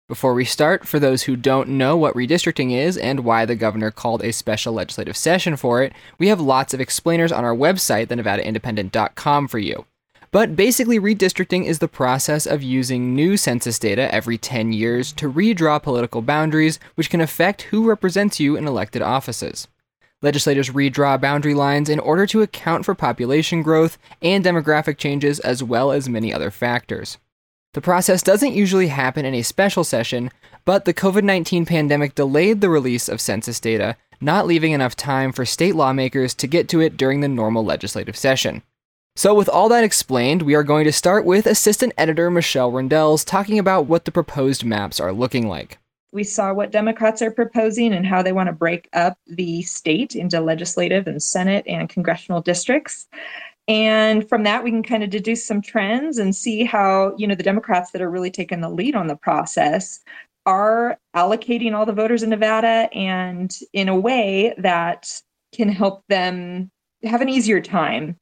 Before 0.08 0.32
we 0.32 0.46
start, 0.46 0.88
for 0.88 0.98
those 0.98 1.24
who 1.24 1.36
don't 1.36 1.68
know 1.68 1.98
what 1.98 2.14
redistricting 2.14 2.72
is 2.72 2.96
and 2.96 3.20
why 3.20 3.44
the 3.44 3.54
governor 3.54 3.90
called 3.90 4.24
a 4.24 4.32
special 4.32 4.72
legislative 4.72 5.18
session 5.18 5.56
for 5.56 5.82
it, 5.82 5.92
we 6.18 6.28
have 6.28 6.40
lots 6.40 6.72
of 6.72 6.80
explainers 6.80 7.30
on 7.30 7.44
our 7.44 7.54
website, 7.54 8.06
thenevadaindependent.com, 8.06 9.48
for 9.48 9.58
you. 9.58 9.84
But 10.32 10.56
basically, 10.56 10.98
redistricting 10.98 11.66
is 11.66 11.78
the 11.78 11.88
process 11.88 12.46
of 12.46 12.62
using 12.62 13.14
new 13.14 13.36
census 13.36 13.78
data 13.78 14.12
every 14.12 14.38
10 14.38 14.72
years 14.72 15.12
to 15.12 15.30
redraw 15.30 15.80
political 15.80 16.22
boundaries, 16.22 16.80
which 16.94 17.10
can 17.10 17.20
affect 17.20 17.62
who 17.62 17.86
represents 17.86 18.40
you 18.40 18.56
in 18.56 18.66
elected 18.66 19.02
offices. 19.02 19.68
Legislators 20.22 20.70
redraw 20.70 21.20
boundary 21.20 21.52
lines 21.52 21.90
in 21.90 22.00
order 22.00 22.26
to 22.26 22.40
account 22.40 22.86
for 22.86 22.94
population 22.94 23.60
growth 23.62 23.98
and 24.22 24.42
demographic 24.42 24.96
changes, 24.96 25.38
as 25.40 25.62
well 25.62 25.92
as 25.92 26.08
many 26.08 26.32
other 26.32 26.50
factors. 26.50 27.18
The 27.74 27.82
process 27.82 28.22
doesn't 28.22 28.54
usually 28.54 28.88
happen 28.88 29.26
in 29.26 29.34
a 29.34 29.42
special 29.42 29.84
session, 29.84 30.30
but 30.64 30.86
the 30.86 30.94
COVID 30.94 31.24
19 31.24 31.66
pandemic 31.66 32.14
delayed 32.14 32.62
the 32.62 32.70
release 32.70 33.06
of 33.06 33.20
census 33.20 33.60
data, 33.60 33.96
not 34.18 34.46
leaving 34.46 34.72
enough 34.72 34.96
time 34.96 35.30
for 35.30 35.44
state 35.44 35.74
lawmakers 35.74 36.32
to 36.34 36.46
get 36.46 36.68
to 36.70 36.80
it 36.80 36.96
during 36.96 37.20
the 37.20 37.28
normal 37.28 37.64
legislative 37.64 38.16
session. 38.16 38.62
So, 39.14 39.34
with 39.34 39.48
all 39.50 39.68
that 39.68 39.84
explained, 39.84 40.40
we 40.40 40.54
are 40.54 40.62
going 40.62 40.84
to 40.84 40.92
start 40.92 41.26
with 41.26 41.44
Assistant 41.46 41.92
Editor 41.98 42.30
Michelle 42.30 42.72
Rindels 42.72 43.26
talking 43.26 43.58
about 43.58 43.86
what 43.86 44.06
the 44.06 44.10
proposed 44.10 44.64
maps 44.64 45.00
are 45.00 45.12
looking 45.12 45.48
like. 45.48 45.78
We 46.12 46.24
saw 46.24 46.54
what 46.54 46.72
Democrats 46.72 47.20
are 47.20 47.30
proposing 47.30 47.92
and 47.92 48.06
how 48.06 48.22
they 48.22 48.32
want 48.32 48.46
to 48.46 48.54
break 48.54 48.88
up 48.94 49.18
the 49.26 49.62
state 49.62 50.14
into 50.14 50.40
legislative 50.40 51.06
and 51.06 51.22
Senate 51.22 51.64
and 51.66 51.90
congressional 51.90 52.40
districts. 52.40 53.06
And 53.68 54.26
from 54.28 54.44
that, 54.44 54.64
we 54.64 54.70
can 54.70 54.82
kind 54.82 55.02
of 55.02 55.10
deduce 55.10 55.44
some 55.44 55.60
trends 55.60 56.16
and 56.16 56.34
see 56.34 56.64
how, 56.64 57.14
you 57.18 57.26
know, 57.26 57.34
the 57.34 57.42
Democrats 57.42 57.90
that 57.90 58.02
are 58.02 58.10
really 58.10 58.30
taking 58.30 58.62
the 58.62 58.70
lead 58.70 58.94
on 58.94 59.08
the 59.08 59.16
process 59.16 60.00
are 60.46 60.98
allocating 61.14 61.74
all 61.74 61.84
the 61.84 61.92
voters 61.92 62.22
in 62.22 62.30
Nevada 62.30 62.88
and 62.94 63.54
in 63.74 63.90
a 63.90 63.98
way 63.98 64.54
that 64.56 65.20
can 65.54 65.68
help 65.68 66.02
them 66.08 66.70
have 67.04 67.20
an 67.20 67.28
easier 67.28 67.60
time 67.60 68.16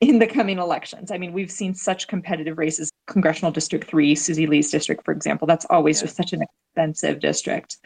in 0.00 0.18
the 0.18 0.26
coming 0.26 0.58
elections. 0.58 1.10
I 1.10 1.18
mean, 1.18 1.32
we've 1.32 1.50
seen 1.50 1.74
such 1.74 2.08
competitive 2.08 2.58
races. 2.58 2.90
Congressional 3.06 3.52
District 3.52 3.86
3, 3.86 4.14
Susie 4.14 4.46
Lee's 4.46 4.70
district, 4.70 5.04
for 5.04 5.12
example, 5.12 5.46
that's 5.46 5.66
always 5.70 6.00
yeah. 6.00 6.06
just 6.06 6.16
such 6.16 6.32
an 6.32 6.42
expensive 6.42 7.20
district. 7.20 7.76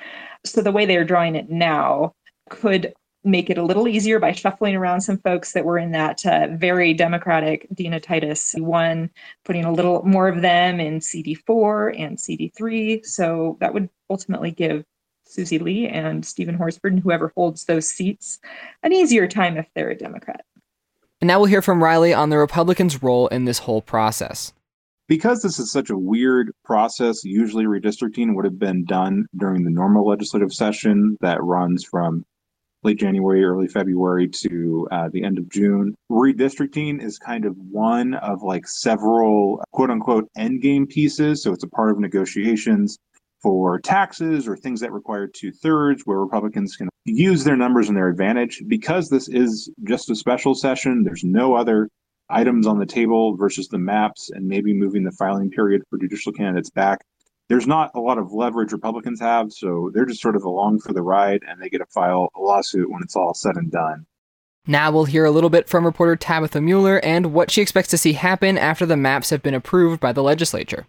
So 0.44 0.62
the 0.62 0.72
way 0.72 0.86
they're 0.86 1.04
drawing 1.04 1.34
it 1.34 1.50
now 1.50 2.14
could 2.50 2.94
make 3.24 3.50
it 3.50 3.58
a 3.58 3.62
little 3.62 3.88
easier 3.88 4.18
by 4.18 4.32
shuffling 4.32 4.74
around 4.74 5.00
some 5.00 5.18
folks 5.18 5.52
that 5.52 5.64
were 5.64 5.78
in 5.78 5.90
that 5.90 6.24
uh, 6.24 6.48
very 6.52 6.94
democratic 6.94 7.66
Dina 7.74 8.00
Titus 8.00 8.54
one, 8.56 9.10
putting 9.44 9.64
a 9.64 9.72
little 9.72 10.02
more 10.04 10.28
of 10.28 10.40
them 10.40 10.80
in 10.80 11.00
CD4 11.00 12.00
and 12.00 12.16
CD3. 12.16 13.04
So 13.04 13.58
that 13.60 13.74
would 13.74 13.88
ultimately 14.08 14.50
give 14.50 14.84
Susie 15.24 15.58
Lee 15.58 15.88
and 15.88 16.24
Stephen 16.24 16.54
Horsford 16.54 16.92
and 16.92 17.02
whoever 17.02 17.32
holds 17.36 17.64
those 17.64 17.88
seats 17.88 18.38
an 18.82 18.92
easier 18.92 19.26
time 19.26 19.58
if 19.58 19.66
they're 19.74 19.90
a 19.90 19.98
Democrat. 19.98 20.44
And 21.20 21.26
now 21.26 21.40
we'll 21.40 21.48
hear 21.48 21.62
from 21.62 21.82
Riley 21.82 22.14
on 22.14 22.30
the 22.30 22.38
Republicans' 22.38 23.02
role 23.02 23.26
in 23.28 23.44
this 23.44 23.58
whole 23.58 23.82
process. 23.82 24.52
Because 25.08 25.42
this 25.42 25.58
is 25.58 25.72
such 25.72 25.90
a 25.90 25.98
weird 25.98 26.52
process, 26.64 27.24
usually 27.24 27.64
redistricting 27.64 28.36
would 28.36 28.44
have 28.44 28.58
been 28.58 28.84
done 28.84 29.26
during 29.36 29.64
the 29.64 29.70
normal 29.70 30.06
legislative 30.06 30.52
session 30.52 31.16
that 31.20 31.42
runs 31.42 31.82
from 31.82 32.24
late 32.84 32.98
January, 32.98 33.42
early 33.42 33.66
February 33.66 34.28
to 34.28 34.86
uh, 34.92 35.08
the 35.12 35.24
end 35.24 35.38
of 35.38 35.48
June. 35.48 35.94
Redistricting 36.10 37.02
is 37.02 37.18
kind 37.18 37.44
of 37.46 37.56
one 37.56 38.14
of 38.14 38.42
like 38.42 38.68
several 38.68 39.64
quote 39.72 39.90
unquote 39.90 40.28
endgame 40.38 40.88
pieces. 40.88 41.42
So 41.42 41.52
it's 41.52 41.64
a 41.64 41.68
part 41.68 41.90
of 41.90 41.98
negotiations 41.98 42.98
for 43.42 43.78
taxes 43.80 44.48
or 44.48 44.56
things 44.56 44.80
that 44.80 44.92
require 44.92 45.26
two 45.26 45.52
thirds, 45.52 46.02
where 46.04 46.18
Republicans 46.18 46.76
can 46.76 46.88
use 47.04 47.44
their 47.44 47.56
numbers 47.56 47.88
in 47.88 47.94
their 47.94 48.08
advantage. 48.08 48.62
Because 48.66 49.08
this 49.08 49.28
is 49.28 49.70
just 49.84 50.10
a 50.10 50.16
special 50.16 50.54
session, 50.54 51.04
there's 51.04 51.24
no 51.24 51.54
other 51.54 51.88
items 52.30 52.66
on 52.66 52.78
the 52.78 52.86
table 52.86 53.36
versus 53.36 53.68
the 53.68 53.78
maps 53.78 54.30
and 54.30 54.46
maybe 54.46 54.74
moving 54.74 55.04
the 55.04 55.12
filing 55.12 55.50
period 55.50 55.82
for 55.88 55.98
judicial 55.98 56.32
candidates 56.32 56.70
back 56.70 57.00
there's 57.48 57.66
not 57.66 57.90
a 57.94 58.00
lot 58.00 58.18
of 58.18 58.32
leverage 58.32 58.72
Republicans 58.72 59.20
have, 59.20 59.52
so 59.52 59.90
they're 59.92 60.06
just 60.06 60.20
sort 60.20 60.36
of 60.36 60.44
along 60.44 60.80
for 60.80 60.92
the 60.92 61.02
ride 61.02 61.42
and 61.48 61.60
they 61.60 61.68
get 61.68 61.78
to 61.78 61.86
file 61.86 62.28
a 62.36 62.40
lawsuit 62.40 62.90
when 62.90 63.02
it's 63.02 63.16
all 63.16 63.34
said 63.34 63.56
and 63.56 63.70
done. 63.70 64.06
Now 64.66 64.90
we'll 64.90 65.06
hear 65.06 65.24
a 65.24 65.30
little 65.30 65.48
bit 65.48 65.66
from 65.66 65.86
reporter 65.86 66.14
Tabitha 66.14 66.60
Mueller 66.60 66.98
and 67.02 67.32
what 67.32 67.50
she 67.50 67.62
expects 67.62 67.88
to 67.88 67.98
see 67.98 68.12
happen 68.12 68.58
after 68.58 68.84
the 68.84 68.98
maps 68.98 69.30
have 69.30 69.42
been 69.42 69.54
approved 69.54 69.98
by 69.98 70.12
the 70.12 70.22
legislature. 70.22 70.86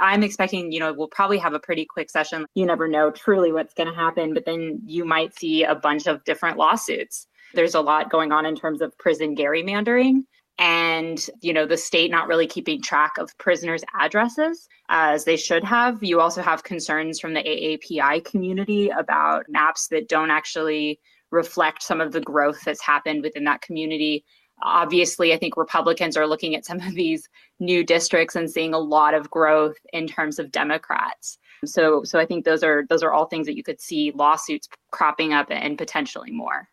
I'm 0.00 0.22
expecting, 0.22 0.72
you 0.72 0.80
know, 0.80 0.92
we'll 0.92 1.08
probably 1.08 1.38
have 1.38 1.54
a 1.54 1.60
pretty 1.60 1.84
quick 1.84 2.10
session. 2.10 2.46
You 2.54 2.66
never 2.66 2.88
know 2.88 3.10
truly 3.10 3.52
what's 3.52 3.74
going 3.74 3.88
to 3.88 3.94
happen, 3.94 4.34
but 4.34 4.44
then 4.44 4.80
you 4.84 5.04
might 5.04 5.38
see 5.38 5.64
a 5.64 5.74
bunch 5.74 6.06
of 6.06 6.24
different 6.24 6.56
lawsuits. 6.56 7.26
There's 7.54 7.74
a 7.74 7.80
lot 7.80 8.10
going 8.10 8.32
on 8.32 8.46
in 8.46 8.56
terms 8.56 8.80
of 8.80 8.96
prison 8.98 9.34
gerrymandering 9.34 10.24
and 10.58 11.30
you 11.40 11.52
know 11.52 11.66
the 11.66 11.76
state 11.76 12.10
not 12.10 12.26
really 12.26 12.46
keeping 12.46 12.82
track 12.82 13.16
of 13.18 13.36
prisoners 13.38 13.84
addresses 13.98 14.68
as 14.88 15.24
they 15.24 15.36
should 15.36 15.62
have 15.62 16.02
you 16.02 16.20
also 16.20 16.42
have 16.42 16.64
concerns 16.64 17.20
from 17.20 17.32
the 17.32 17.42
aapi 17.42 18.24
community 18.24 18.88
about 18.88 19.44
maps 19.48 19.86
that 19.88 20.08
don't 20.08 20.30
actually 20.30 20.98
reflect 21.30 21.82
some 21.82 22.00
of 22.00 22.12
the 22.12 22.20
growth 22.20 22.60
that's 22.64 22.82
happened 22.82 23.22
within 23.22 23.44
that 23.44 23.62
community 23.62 24.24
obviously 24.62 25.32
i 25.32 25.38
think 25.38 25.56
republicans 25.56 26.16
are 26.16 26.26
looking 26.26 26.54
at 26.54 26.64
some 26.64 26.80
of 26.80 26.94
these 26.94 27.28
new 27.60 27.84
districts 27.84 28.36
and 28.36 28.50
seeing 28.50 28.74
a 28.74 28.78
lot 28.78 29.14
of 29.14 29.30
growth 29.30 29.76
in 29.92 30.06
terms 30.06 30.38
of 30.38 30.50
democrats 30.50 31.38
so 31.64 32.02
so 32.04 32.18
i 32.18 32.26
think 32.26 32.44
those 32.44 32.62
are 32.62 32.84
those 32.88 33.02
are 33.02 33.12
all 33.12 33.26
things 33.26 33.46
that 33.46 33.56
you 33.56 33.62
could 33.62 33.80
see 33.80 34.12
lawsuits 34.14 34.68
cropping 34.90 35.32
up 35.32 35.46
and 35.50 35.78
potentially 35.78 36.30
more 36.30 36.68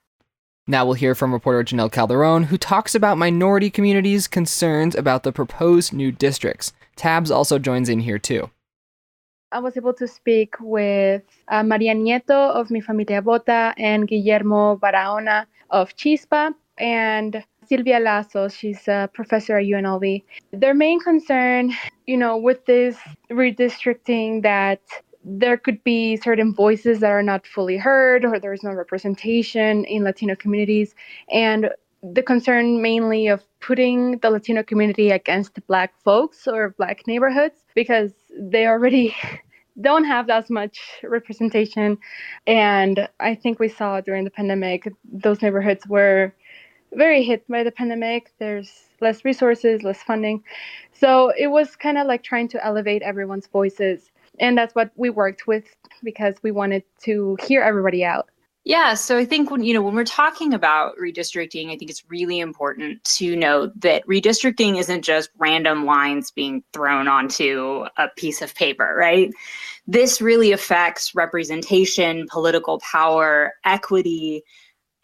now 0.67 0.83
we'll 0.83 0.95
hear 0.95 1.13
from 1.13 1.31
reporter 1.31 1.63
Janelle 1.63 1.91
Calderon, 1.91 2.45
who 2.45 2.57
talks 2.57 2.95
about 2.95 3.19
minority 3.19 3.69
communities' 3.69 4.27
concerns 4.27 4.95
about 4.95 5.21
the 5.21 5.31
proposed 5.31 5.93
new 5.93 6.11
districts. 6.11 6.73
Tabs 6.95 7.29
also 7.29 7.59
joins 7.59 7.87
in 7.87 7.99
here 7.99 8.17
too. 8.17 8.49
I 9.51 9.59
was 9.59 9.77
able 9.77 9.93
to 9.93 10.07
speak 10.07 10.55
with 10.59 11.21
uh, 11.49 11.61
Maria 11.61 11.93
Nieto 11.93 12.51
of 12.51 12.71
Mi 12.71 12.81
Familia 12.81 13.21
Vota 13.21 13.75
and 13.77 14.07
Guillermo 14.07 14.75
Barahona 14.75 15.45
of 15.69 15.95
Chispa 15.95 16.53
and 16.77 17.43
Sylvia 17.67 17.99
Lazos, 17.99 18.57
she's 18.57 18.87
a 18.87 19.09
professor 19.13 19.57
at 19.57 19.65
UNLV. 19.65 20.23
Their 20.51 20.73
main 20.73 20.99
concern, 20.99 21.73
you 22.05 22.17
know, 22.17 22.37
with 22.37 22.65
this 22.65 22.97
redistricting 23.31 24.43
that 24.43 24.81
there 25.23 25.57
could 25.57 25.83
be 25.83 26.17
certain 26.17 26.53
voices 26.53 26.99
that 26.99 27.09
are 27.09 27.23
not 27.23 27.47
fully 27.47 27.77
heard 27.77 28.23
or 28.23 28.39
there's 28.39 28.63
no 28.63 28.71
representation 28.71 29.83
in 29.85 30.03
Latino 30.03 30.35
communities. 30.35 30.93
And 31.31 31.71
the 32.13 32.21
concern 32.21 32.81
mainly 32.81 33.27
of 33.27 33.43
putting 33.59 34.19
the 34.19 34.29
Latino 34.29 34.61
community 34.61 35.09
against 35.09 35.65
Black 35.67 35.93
folks 36.03 36.47
or 36.47 36.75
Black 36.77 37.07
neighborhoods 37.07 37.63
because 37.73 38.11
they 38.37 38.67
already 38.67 39.15
don't 39.81 40.05
have 40.05 40.29
as 40.29 40.49
much 40.49 40.79
representation. 41.03 41.97
And 42.45 43.09
I 43.19 43.35
think 43.35 43.59
we 43.59 43.67
saw 43.67 44.01
during 44.01 44.23
the 44.23 44.31
pandemic, 44.31 44.87
those 45.03 45.41
neighborhoods 45.41 45.87
were 45.87 46.33
very 46.95 47.23
hit 47.23 47.47
by 47.47 47.63
the 47.63 47.71
pandemic. 47.71 48.33
There's 48.39 48.71
less 49.01 49.25
resources, 49.25 49.83
less 49.83 50.01
funding. 50.01 50.43
So 50.93 51.31
it 51.37 51.47
was 51.47 51.75
kind 51.75 51.97
of 51.97 52.07
like 52.07 52.23
trying 52.23 52.47
to 52.49 52.65
elevate 52.65 53.01
everyone's 53.01 53.47
voices 53.47 54.11
and 54.39 54.57
that's 54.57 54.75
what 54.75 54.91
we 54.95 55.09
worked 55.09 55.47
with 55.47 55.63
because 56.03 56.35
we 56.43 56.51
wanted 56.51 56.83
to 57.03 57.37
hear 57.47 57.61
everybody 57.61 58.03
out 58.03 58.29
yeah, 58.67 58.95
so 58.95 59.15
I 59.15 59.25
think 59.25 59.51
when 59.51 59.63
you 59.63 59.75
know 59.75 59.81
when 59.83 59.93
we're 59.93 60.05
talking 60.05 60.51
about 60.51 60.97
redistricting, 60.97 61.67
I 61.67 61.77
think 61.77 61.91
it's 61.91 62.03
really 62.09 62.39
important 62.39 63.03
to 63.03 63.35
note 63.35 63.79
that 63.81 64.03
redistricting 64.07 64.79
isn't 64.79 65.03
just 65.03 65.29
random 65.37 65.85
lines 65.85 66.31
being 66.31 66.63
thrown 66.73 67.07
onto 67.07 67.85
a 67.97 68.07
piece 68.17 68.41
of 68.41 68.55
paper, 68.55 68.95
right? 68.97 69.29
This 69.85 70.19
really 70.19 70.51
affects 70.51 71.13
representation, 71.13 72.25
political 72.27 72.79
power, 72.79 73.53
equity, 73.65 74.43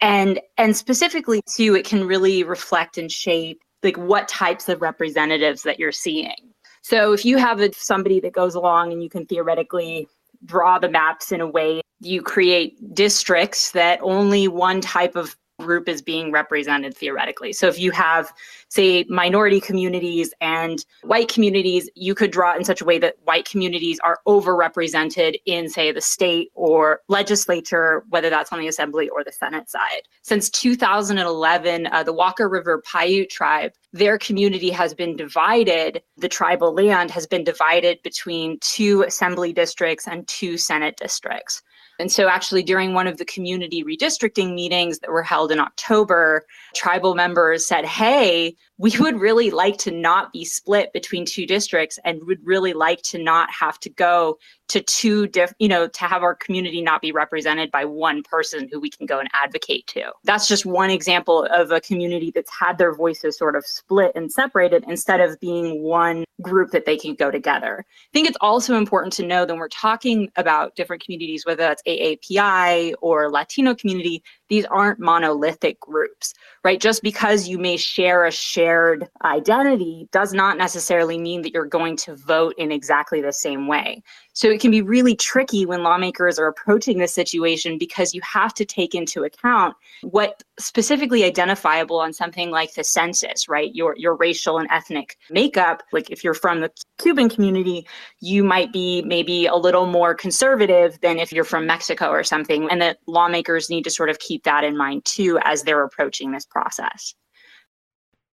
and 0.02 0.40
and 0.58 0.76
specifically 0.76 1.40
too, 1.56 1.74
it 1.74 1.86
can 1.86 2.06
really 2.06 2.44
reflect 2.44 2.98
and 2.98 3.10
shape 3.10 3.62
like 3.82 3.96
what 3.96 4.28
types 4.28 4.68
of 4.68 4.82
representatives 4.82 5.62
that 5.62 5.78
you're 5.78 5.92
seeing. 5.92 6.52
So 6.82 7.12
if 7.12 7.24
you 7.24 7.38
have 7.38 7.60
a, 7.60 7.72
somebody 7.72 8.20
that 8.20 8.32
goes 8.32 8.54
along 8.54 8.92
and 8.92 9.02
you 9.02 9.08
can 9.08 9.24
theoretically 9.24 10.08
draw 10.44 10.78
the 10.78 10.88
maps 10.88 11.32
in 11.32 11.40
a 11.40 11.46
way 11.46 11.80
you 12.00 12.20
create 12.20 12.94
districts 12.94 13.70
that 13.72 14.00
only 14.02 14.48
one 14.48 14.80
type 14.80 15.14
of 15.14 15.36
group 15.62 15.88
is 15.88 16.02
being 16.02 16.32
represented 16.32 16.96
theoretically. 16.96 17.52
So 17.52 17.68
if 17.68 17.78
you 17.78 17.90
have, 17.92 18.32
say, 18.68 19.04
minority 19.08 19.60
communities 19.60 20.32
and 20.40 20.84
white 21.02 21.28
communities, 21.28 21.88
you 21.94 22.14
could 22.14 22.30
draw 22.30 22.54
it 22.54 22.58
in 22.58 22.64
such 22.64 22.80
a 22.80 22.84
way 22.84 22.98
that 22.98 23.16
white 23.24 23.48
communities 23.48 23.98
are 24.00 24.18
overrepresented 24.26 25.40
in, 25.46 25.68
say, 25.68 25.92
the 25.92 26.00
state 26.00 26.50
or 26.54 27.00
legislature, 27.08 28.04
whether 28.08 28.30
that's 28.30 28.52
on 28.52 28.60
the 28.60 28.68
assembly 28.68 29.08
or 29.08 29.24
the 29.24 29.32
Senate 29.32 29.70
side. 29.70 30.02
Since 30.22 30.50
2011, 30.50 31.86
uh, 31.86 32.02
the 32.02 32.12
Walker 32.12 32.48
River 32.48 32.82
Paiute 32.82 33.30
tribe, 33.30 33.72
their 33.92 34.18
community 34.18 34.70
has 34.70 34.94
been 34.94 35.16
divided. 35.16 36.02
The 36.16 36.28
tribal 36.28 36.72
land 36.74 37.10
has 37.10 37.26
been 37.26 37.44
divided 37.44 38.02
between 38.02 38.58
two 38.60 39.02
assembly 39.02 39.52
districts 39.52 40.08
and 40.08 40.26
two 40.26 40.56
Senate 40.56 40.96
districts. 40.96 41.62
And 42.02 42.10
so, 42.10 42.26
actually, 42.26 42.64
during 42.64 42.94
one 42.94 43.06
of 43.06 43.18
the 43.18 43.24
community 43.24 43.84
redistricting 43.84 44.54
meetings 44.54 44.98
that 44.98 45.10
were 45.10 45.22
held 45.22 45.52
in 45.52 45.60
October, 45.60 46.44
tribal 46.74 47.14
members 47.14 47.64
said, 47.64 47.84
Hey, 47.84 48.56
we 48.76 48.92
would 48.98 49.20
really 49.20 49.52
like 49.52 49.78
to 49.78 49.92
not 49.92 50.32
be 50.32 50.44
split 50.44 50.92
between 50.92 51.24
two 51.24 51.46
districts 51.46 52.00
and 52.04 52.26
would 52.26 52.44
really 52.44 52.72
like 52.72 53.02
to 53.02 53.22
not 53.22 53.50
have 53.52 53.78
to 53.78 53.88
go 53.88 54.36
to 54.72 54.80
two 54.80 55.26
diff 55.26 55.52
you 55.58 55.68
know 55.68 55.86
to 55.86 56.04
have 56.04 56.22
our 56.22 56.34
community 56.34 56.80
not 56.80 57.02
be 57.02 57.12
represented 57.12 57.70
by 57.70 57.84
one 57.84 58.22
person 58.22 58.66
who 58.72 58.80
we 58.80 58.88
can 58.88 59.04
go 59.04 59.18
and 59.18 59.28
advocate 59.34 59.86
to. 59.86 60.10
That's 60.24 60.48
just 60.48 60.64
one 60.64 60.88
example 60.88 61.46
of 61.52 61.70
a 61.70 61.80
community 61.80 62.32
that's 62.34 62.50
had 62.50 62.78
their 62.78 62.94
voices 62.94 63.36
sort 63.36 63.54
of 63.54 63.66
split 63.66 64.12
and 64.14 64.32
separated 64.32 64.84
instead 64.88 65.20
of 65.20 65.38
being 65.40 65.82
one 65.82 66.24
group 66.40 66.70
that 66.70 66.86
they 66.86 66.96
can 66.96 67.14
go 67.14 67.30
together. 67.30 67.84
I 67.86 68.10
think 68.14 68.26
it's 68.26 68.38
also 68.40 68.76
important 68.76 69.12
to 69.14 69.26
know 69.26 69.44
that 69.44 69.52
when 69.52 69.60
we're 69.60 69.68
talking 69.68 70.32
about 70.36 70.74
different 70.74 71.04
communities 71.04 71.44
whether 71.44 71.62
that's 71.62 71.82
aapi 71.86 72.94
or 73.02 73.30
latino 73.30 73.74
community 73.74 74.22
these 74.52 74.66
aren't 74.66 75.00
monolithic 75.00 75.80
groups 75.80 76.34
right 76.62 76.78
just 76.78 77.02
because 77.02 77.48
you 77.48 77.58
may 77.58 77.78
share 77.78 78.26
a 78.26 78.30
shared 78.30 79.08
identity 79.24 80.06
does 80.12 80.34
not 80.34 80.58
necessarily 80.58 81.16
mean 81.16 81.40
that 81.40 81.54
you're 81.54 81.64
going 81.64 81.96
to 81.96 82.14
vote 82.14 82.54
in 82.58 82.70
exactly 82.70 83.22
the 83.22 83.32
same 83.32 83.66
way 83.66 84.02
so 84.34 84.48
it 84.48 84.60
can 84.60 84.70
be 84.70 84.80
really 84.80 85.14
tricky 85.14 85.66
when 85.66 85.82
lawmakers 85.82 86.38
are 86.38 86.46
approaching 86.46 86.98
this 86.98 87.12
situation 87.12 87.76
because 87.76 88.14
you 88.14 88.20
have 88.22 88.54
to 88.54 88.64
take 88.64 88.94
into 88.94 89.24
account 89.24 89.74
what 90.02 90.42
specifically 90.58 91.24
identifiable 91.24 92.00
on 92.00 92.12
something 92.12 92.50
like 92.50 92.74
the 92.74 92.84
census, 92.84 93.48
right? 93.48 93.74
Your 93.74 93.94
your 93.96 94.16
racial 94.16 94.58
and 94.58 94.68
ethnic 94.70 95.18
makeup. 95.30 95.82
Like 95.92 96.10
if 96.10 96.24
you're 96.24 96.34
from 96.34 96.60
the 96.60 96.70
Cuban 96.98 97.28
community, 97.28 97.86
you 98.20 98.42
might 98.42 98.72
be 98.72 99.02
maybe 99.02 99.46
a 99.46 99.56
little 99.56 99.86
more 99.86 100.14
conservative 100.14 100.98
than 101.02 101.18
if 101.18 101.32
you're 101.32 101.44
from 101.44 101.66
Mexico 101.66 102.08
or 102.08 102.24
something. 102.24 102.70
And 102.70 102.80
that 102.80 102.98
lawmakers 103.06 103.68
need 103.68 103.84
to 103.84 103.90
sort 103.90 104.08
of 104.08 104.18
keep 104.42 104.52
that 104.52 104.64
in 104.64 104.76
mind 104.76 105.04
too 105.04 105.38
as 105.44 105.62
they're 105.62 105.84
approaching 105.84 106.32
this 106.32 106.44
process. 106.44 107.14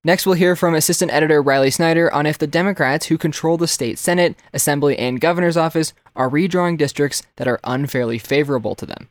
Next, 0.02 0.24
we'll 0.24 0.34
hear 0.34 0.56
from 0.56 0.74
Assistant 0.74 1.12
Editor 1.12 1.42
Riley 1.42 1.70
Snyder 1.70 2.12
on 2.14 2.24
if 2.24 2.38
the 2.38 2.46
Democrats 2.46 3.06
who 3.06 3.18
control 3.18 3.58
the 3.58 3.68
state 3.68 3.98
Senate, 3.98 4.34
Assembly, 4.54 4.98
and 4.98 5.20
Governor's 5.20 5.58
office 5.58 5.92
are 6.16 6.30
redrawing 6.30 6.78
districts 6.78 7.22
that 7.36 7.46
are 7.46 7.60
unfairly 7.64 8.18
favorable 8.18 8.74
to 8.76 8.86
them. 8.86 9.08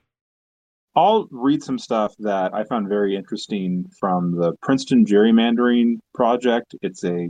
I'll 0.96 1.28
read 1.30 1.62
some 1.62 1.78
stuff 1.78 2.16
that 2.20 2.56
I 2.56 2.64
found 2.64 2.90
very 2.90 3.16
interesting 3.16 3.86
from 4.00 4.36
the 4.36 4.54
Princeton 4.64 5.06
Gerrymandering 5.06 6.00
Project. 6.16 6.74
It's 6.82 7.04
a 7.04 7.30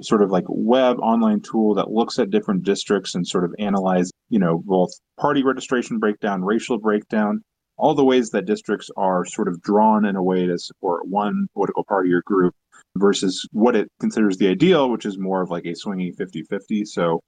sort 0.00 0.22
of 0.22 0.30
like 0.30 0.44
web 0.48 0.98
online 1.00 1.40
tool 1.40 1.74
that 1.74 1.90
looks 1.90 2.20
at 2.20 2.30
different 2.30 2.62
districts 2.62 3.16
and 3.16 3.26
sort 3.26 3.44
of 3.44 3.52
analyze, 3.58 4.12
you 4.28 4.38
know, 4.38 4.62
both 4.64 4.90
party 5.18 5.42
registration 5.42 5.98
breakdown, 5.98 6.42
racial 6.44 6.78
breakdown, 6.78 7.42
all 7.80 7.94
the 7.94 8.04
ways 8.04 8.30
that 8.30 8.44
districts 8.44 8.90
are 8.96 9.24
sort 9.24 9.48
of 9.48 9.60
drawn 9.62 10.04
in 10.04 10.14
a 10.14 10.22
way 10.22 10.46
to 10.46 10.58
support 10.58 11.08
one 11.08 11.48
political 11.54 11.82
party 11.84 12.12
or 12.12 12.22
group 12.22 12.54
versus 12.96 13.46
what 13.52 13.74
it 13.74 13.90
considers 14.00 14.36
the 14.36 14.48
ideal, 14.48 14.90
which 14.90 15.06
is 15.06 15.18
more 15.18 15.42
of 15.42 15.50
like 15.50 15.64
a 15.64 15.74
swinging 15.74 16.12
50 16.12 16.42
50. 16.42 16.84
So 16.84 17.20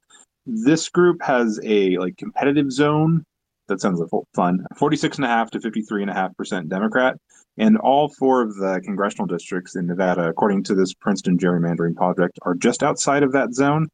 this 0.46 0.88
group 0.88 1.22
has 1.22 1.58
a 1.64 1.96
like 1.98 2.16
competitive 2.16 2.70
zone 2.70 3.24
that 3.68 3.80
sounds 3.80 4.00
like 4.00 4.10
fun 4.34 4.64
46.5 4.76 5.50
to 5.50 5.58
53.5% 5.58 6.68
Democrat. 6.68 7.16
And 7.58 7.76
all 7.78 8.08
four 8.18 8.42
of 8.42 8.54
the 8.56 8.80
congressional 8.82 9.26
districts 9.26 9.76
in 9.76 9.86
Nevada, 9.86 10.28
according 10.28 10.64
to 10.64 10.74
this 10.74 10.94
Princeton 10.94 11.38
gerrymandering 11.38 11.94
project, 11.94 12.38
are 12.42 12.54
just 12.54 12.82
outside 12.82 13.22
of 13.22 13.32
that 13.32 13.54
zone. 13.54 13.88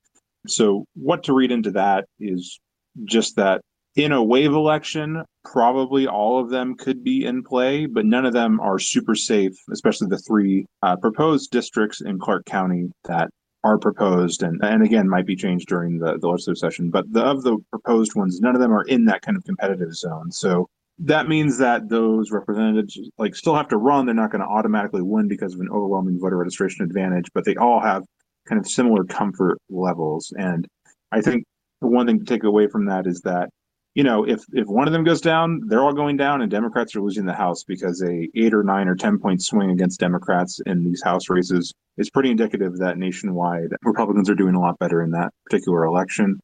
So, 0.46 0.84
what 0.94 1.24
to 1.24 1.34
read 1.34 1.50
into 1.50 1.72
that 1.72 2.04
is 2.20 2.60
just 3.04 3.34
that 3.36 3.60
in 3.98 4.12
a 4.12 4.22
wave 4.22 4.52
election, 4.52 5.24
probably 5.44 6.06
all 6.06 6.40
of 6.40 6.50
them 6.50 6.76
could 6.76 7.02
be 7.02 7.24
in 7.26 7.42
play, 7.42 7.84
but 7.84 8.06
none 8.06 8.24
of 8.24 8.32
them 8.32 8.60
are 8.60 8.78
super 8.78 9.16
safe, 9.16 9.56
especially 9.72 10.06
the 10.06 10.18
three 10.18 10.64
uh, 10.82 10.94
proposed 10.96 11.50
districts 11.50 12.00
in 12.00 12.16
Clark 12.18 12.44
County 12.44 12.92
that 13.04 13.28
are 13.64 13.76
proposed 13.76 14.44
and, 14.44 14.60
and 14.62 14.84
again 14.84 15.08
might 15.08 15.26
be 15.26 15.34
changed 15.34 15.66
during 15.66 15.98
the, 15.98 16.16
the 16.18 16.28
legislative 16.28 16.58
session. 16.58 16.90
But 16.90 17.12
the, 17.12 17.24
of 17.24 17.42
the 17.42 17.58
proposed 17.70 18.14
ones, 18.14 18.40
none 18.40 18.54
of 18.54 18.60
them 18.60 18.72
are 18.72 18.84
in 18.84 19.04
that 19.06 19.22
kind 19.22 19.36
of 19.36 19.42
competitive 19.42 19.92
zone. 19.92 20.30
So 20.30 20.68
that 21.00 21.28
means 21.28 21.58
that 21.58 21.88
those 21.88 22.30
representatives 22.30 23.00
like 23.18 23.34
still 23.34 23.56
have 23.56 23.68
to 23.68 23.78
run. 23.78 24.06
They're 24.06 24.14
not 24.14 24.30
going 24.30 24.42
to 24.42 24.46
automatically 24.46 25.02
win 25.02 25.26
because 25.26 25.54
of 25.54 25.60
an 25.60 25.70
overwhelming 25.70 26.20
voter 26.20 26.36
registration 26.36 26.84
advantage, 26.84 27.30
but 27.34 27.44
they 27.44 27.56
all 27.56 27.80
have 27.80 28.04
kind 28.48 28.60
of 28.60 28.68
similar 28.68 29.02
comfort 29.02 29.58
levels. 29.68 30.32
And 30.38 30.68
I 31.10 31.20
think 31.20 31.44
the 31.80 31.88
one 31.88 32.06
thing 32.06 32.20
to 32.20 32.24
take 32.24 32.44
away 32.44 32.68
from 32.68 32.86
that 32.86 33.08
is 33.08 33.22
that 33.22 33.50
you 33.98 34.04
know, 34.04 34.22
if 34.22 34.44
if 34.52 34.68
one 34.68 34.86
of 34.86 34.92
them 34.92 35.02
goes 35.02 35.20
down, 35.20 35.60
they're 35.66 35.82
all 35.82 35.92
going 35.92 36.16
down, 36.16 36.40
and 36.40 36.48
Democrats 36.48 36.94
are 36.94 37.00
losing 37.00 37.26
the 37.26 37.32
House 37.32 37.64
because 37.64 38.00
a 38.00 38.28
eight 38.36 38.54
or 38.54 38.62
nine 38.62 38.86
or 38.86 38.94
ten 38.94 39.18
point 39.18 39.42
swing 39.42 39.70
against 39.70 39.98
Democrats 39.98 40.60
in 40.66 40.84
these 40.84 41.02
House 41.02 41.28
races 41.28 41.74
is 41.96 42.08
pretty 42.08 42.30
indicative 42.30 42.78
that 42.78 42.96
nationwide 42.96 43.74
Republicans 43.82 44.30
are 44.30 44.36
doing 44.36 44.54
a 44.54 44.60
lot 44.60 44.78
better 44.78 45.02
in 45.02 45.10
that 45.10 45.34
particular 45.44 45.84
election. 45.84 46.38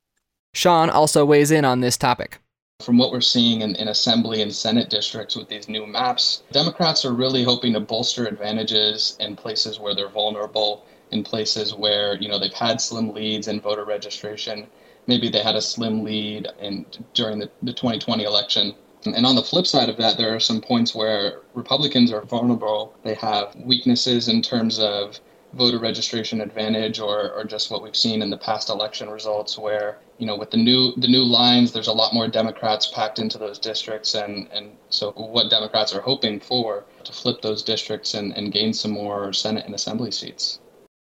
Sean 0.53 0.90
also 0.90 1.25
weighs 1.25 1.53
in 1.53 1.64
on 1.64 1.79
this 1.79 1.97
topic. 1.97 2.40
From 2.83 2.99
what 2.99 3.12
we're 3.12 3.21
seeing 3.21 3.61
in, 3.61 3.77
in 3.77 3.87
Assembly 3.87 4.43
and 4.43 4.53
Senate 4.53 4.90
districts 4.90 5.37
with 5.37 5.49
these 5.49 5.69
new 5.69 5.87
maps, 5.87 6.43
Democrats 6.51 7.05
are 7.05 7.14
really 7.14 7.45
hoping 7.45 7.75
to 7.75 7.81
bolster 7.81 8.27
advantages 8.27 9.17
in 9.21 9.37
places 9.37 9.79
where 9.79 9.95
they're 9.95 10.09
vulnerable, 10.09 10.85
in 11.12 11.23
places 11.23 11.73
where 11.73 12.17
you 12.17 12.27
know 12.27 12.40
they've 12.40 12.53
had 12.53 12.81
slim 12.81 13.14
leads 13.14 13.47
in 13.47 13.61
voter 13.61 13.85
registration 13.85 14.67
maybe 15.07 15.29
they 15.29 15.43
had 15.43 15.57
a 15.57 15.62
slim 15.62 16.03
lead 16.03 16.49
in 16.61 16.87
during 17.12 17.38
the, 17.38 17.51
the 17.62 17.73
2020 17.73 18.25
election. 18.25 18.75
And 19.05 19.27
on 19.27 19.37
the 19.37 19.43
flip 19.43 19.67
side 19.67 19.90
of 19.90 19.99
that, 19.99 20.17
there 20.17 20.35
are 20.35 20.40
some 20.40 20.62
points 20.62 20.95
where 20.95 21.40
Republicans 21.53 22.11
are 22.11 22.23
vulnerable. 22.23 22.95
They 23.03 23.14
have 23.14 23.55
weaknesses 23.57 24.29
in 24.29 24.40
terms 24.40 24.79
of 24.79 25.21
voter 25.55 25.79
registration 25.79 26.40
advantage 26.40 26.99
or, 27.01 27.33
or 27.33 27.45
just 27.45 27.71
what 27.71 27.83
we've 27.83 27.97
seen 27.97 28.23
in 28.23 28.31
the 28.31 28.37
past 28.37 28.69
election 28.69 29.09
results 29.09 29.59
where 29.59 29.99
you 30.19 30.27
know 30.27 30.37
with 30.37 30.51
the 30.51 30.57
new 30.57 30.93
the 30.97 31.09
new 31.09 31.23
lines 31.23 31.73
there's 31.73 31.87
a 31.87 31.93
lot 31.93 32.12
more 32.12 32.29
democrats 32.29 32.87
packed 32.88 33.19
into 33.19 33.38
those 33.38 33.59
districts 33.59 34.14
and 34.14 34.49
and 34.53 34.73
so 34.88 35.12
what 35.12 35.51
democrats 35.51 35.95
are 35.95 36.01
hoping 36.01 36.40
for 36.40 36.85
to 37.05 37.12
flip 37.12 37.40
those 37.43 37.62
districts 37.62 38.14
and, 38.14 38.33
and 38.37 38.53
gain 38.53 38.73
some 38.73 38.90
more 38.90 39.33
senate 39.33 39.64
and 39.64 39.75
assembly 39.75 40.11
seats 40.11 40.61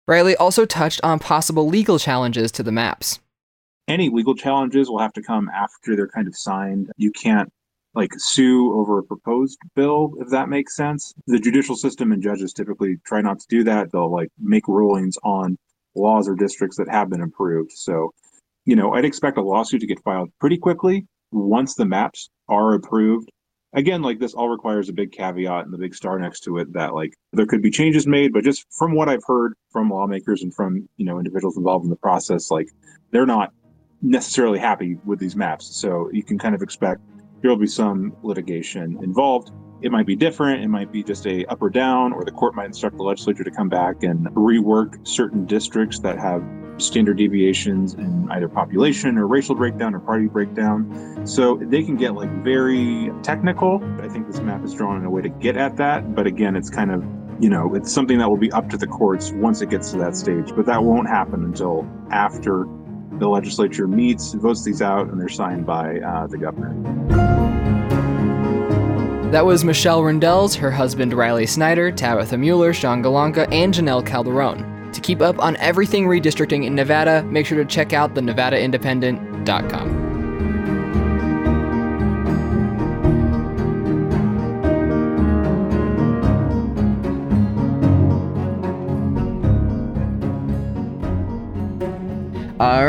riley 0.07 0.37
also 0.37 0.65
touched 0.65 1.01
on 1.03 1.19
possible 1.19 1.67
legal 1.67 1.99
challenges 1.99 2.51
to 2.51 2.63
the 2.63 2.73
maps 2.73 3.21
any 3.89 4.11
legal 4.11 4.35
challenges 4.35 4.89
will 4.89 4.99
have 4.99 5.15
to 5.15 5.23
come 5.23 5.49
after 5.49 5.97
they're 5.97 6.09
kind 6.09 6.29
of 6.29 6.37
signed. 6.37 6.91
You 6.97 7.11
can't 7.11 7.51
like 7.95 8.13
sue 8.17 8.79
over 8.79 8.99
a 8.99 9.03
proposed 9.03 9.59
bill, 9.75 10.13
if 10.21 10.29
that 10.29 10.49
makes 10.49 10.77
sense. 10.77 11.15
The 11.27 11.41
judicial 11.41 11.75
system 11.75 12.13
and 12.13 12.23
judges 12.23 12.53
typically 12.53 12.99
try 13.05 13.23
not 13.23 13.41
to 13.41 13.47
do 13.49 13.65
that. 13.65 13.91
They'll 13.91 14.13
like 14.13 14.29
make 14.39 14.69
rulings 14.69 15.17
on 15.25 15.57
laws 15.95 16.29
or 16.29 16.37
districts 16.37 16.77
that 16.77 16.89
have 16.89 17.11
been 17.11 17.23
approved. 17.23 17.73
So, 17.73 18.13
you 18.67 18.77
know, 18.77 18.93
I'd 18.93 19.07
expect 19.07 19.39
a 19.39 19.43
lawsuit 19.43 19.81
to 19.81 19.87
get 19.87 20.03
filed 20.05 20.31
pretty 20.39 20.59
quickly 20.59 21.07
once 21.33 21.75
the 21.75 21.87
maps 21.87 22.29
are 22.49 22.75
approved. 22.75 23.31
Again, 23.75 24.01
like 24.03 24.19
this 24.19 24.35
all 24.35 24.49
requires 24.49 24.89
a 24.89 24.95
big 24.95 25.13
caveat 25.13 25.65
and 25.65 25.73
the 25.73 25.79
big 25.79 25.95
star 25.95 26.19
next 26.19 26.41
to 26.41 26.59
it 26.59 26.73
that 26.73 26.95
like 26.95 27.15
there 27.33 27.47
could 27.47 27.63
be 27.63 27.71
changes 27.71 28.07
made, 28.07 28.33
but 28.33 28.45
just 28.45 28.65
from 28.71 28.95
what 28.95 29.09
I've 29.09 29.25
heard 29.27 29.55
from 29.71 29.91
lawmakers 29.91 30.43
and 30.43 30.55
from, 30.55 30.89
you 30.97 31.05
know, 31.05 31.19
individuals 31.19 31.57
involved 31.57 31.85
in 31.85 31.91
the 31.91 31.97
process, 31.97 32.51
like 32.51 32.69
they're 33.11 33.27
not 33.27 33.53
necessarily 34.03 34.59
happy 34.59 34.99
with 35.05 35.19
these 35.19 35.37
maps. 35.37 35.67
So 35.77 36.11
you 36.13 36.23
can 36.23 36.39
kind 36.39 36.55
of 36.55 36.63
expect 36.63 37.01
there 37.41 37.51
will 37.51 37.59
be 37.59 37.67
some 37.67 38.17
litigation 38.23 38.99
involved. 39.03 39.51
It 39.81 39.93
might 39.93 40.07
be 40.07 40.17
different. 40.17 40.63
It 40.65 40.69
might 40.69 40.91
be 40.91 41.05
just 41.05 41.27
a 41.27 41.45
up 41.47 41.63
or 41.63 41.71
down, 41.71 42.13
or 42.13 42.25
the 42.25 42.33
court 42.33 42.55
might 42.55 42.67
instruct 42.67 42.97
the 42.97 43.05
legislature 43.05 43.45
to 43.45 43.51
come 43.51 43.69
back 43.69 44.03
and 44.03 44.27
rework 44.31 45.07
certain 45.07 45.47
districts 45.47 46.01
that 46.01 46.19
have 46.19 46.43
standard 46.79 47.17
deviations 47.17 47.95
in 47.95 48.29
either 48.31 48.49
population 48.49 49.19
or 49.19 49.27
racial 49.27 49.55
breakdown 49.55 49.95
or 49.95 50.01
party 50.01 50.27
breakdown. 50.27 51.23
So 51.25 51.57
they 51.57 51.83
can 51.85 51.97
get 51.97 52.15
like 52.15 52.31
very 52.43 53.13
technical. 53.23 53.83
I 54.01 54.09
think 54.09 54.27
this 54.27 54.41
map 54.41 54.65
is 54.65 54.75
drawn 54.75 54.97
in 54.97 55.05
a 55.05 55.11
way 55.11 55.23
to 55.23 55.29
get 55.29 55.57
at 55.57 55.77
that. 55.77 56.15
But 56.15 56.27
again, 56.27 56.57
it's 56.57 56.71
kind 56.71 56.91
of 56.91 57.05
you 57.41 57.49
know, 57.49 57.73
it's 57.77 57.93
something 57.93 58.19
that 58.19 58.29
will 58.29 58.37
be 58.37 58.51
up 58.51 58.69
to 58.71 58.77
the 58.77 58.87
courts 58.87 59.31
once 59.31 59.61
it 59.63 59.71
gets 59.71 59.93
to 59.93 59.99
that 59.99 60.17
stage. 60.17 60.53
But 60.57 60.67
that 60.67 60.83
won't 60.83 61.09
happen 61.09 61.45
until 61.45 61.89
after 62.11 62.67
the 63.19 63.29
legislature 63.29 63.87
meets, 63.87 64.33
votes 64.35 64.65
these 64.65 64.83
out, 64.83 65.09
and 65.09 65.21
they're 65.21 65.29
signed 65.29 65.67
by 65.67 66.01
uh, 66.01 66.27
the 66.27 66.39
governor. 66.39 66.75
That 69.31 69.45
was 69.45 69.63
Michelle 69.63 70.01
Rindels, 70.01 70.57
her 70.57 70.71
husband 70.71 71.13
Riley 71.13 71.47
Snyder, 71.47 71.93
Tabitha 71.93 72.39
Mueller, 72.39 72.73
Sean 72.73 73.03
Golonka, 73.03 73.47
and 73.53 73.75
Janelle 73.75 74.07
Calderon. 74.07 74.91
To 74.93 75.01
keep 75.03 75.21
up 75.21 75.39
on 75.39 75.57
everything 75.57 76.07
redistricting 76.07 76.65
in 76.65 76.75
Nevada, 76.75 77.23
make 77.25 77.45
sure 77.45 77.59
to 77.59 77.65
check 77.67 77.93
out 77.93 78.15
the 78.15 78.23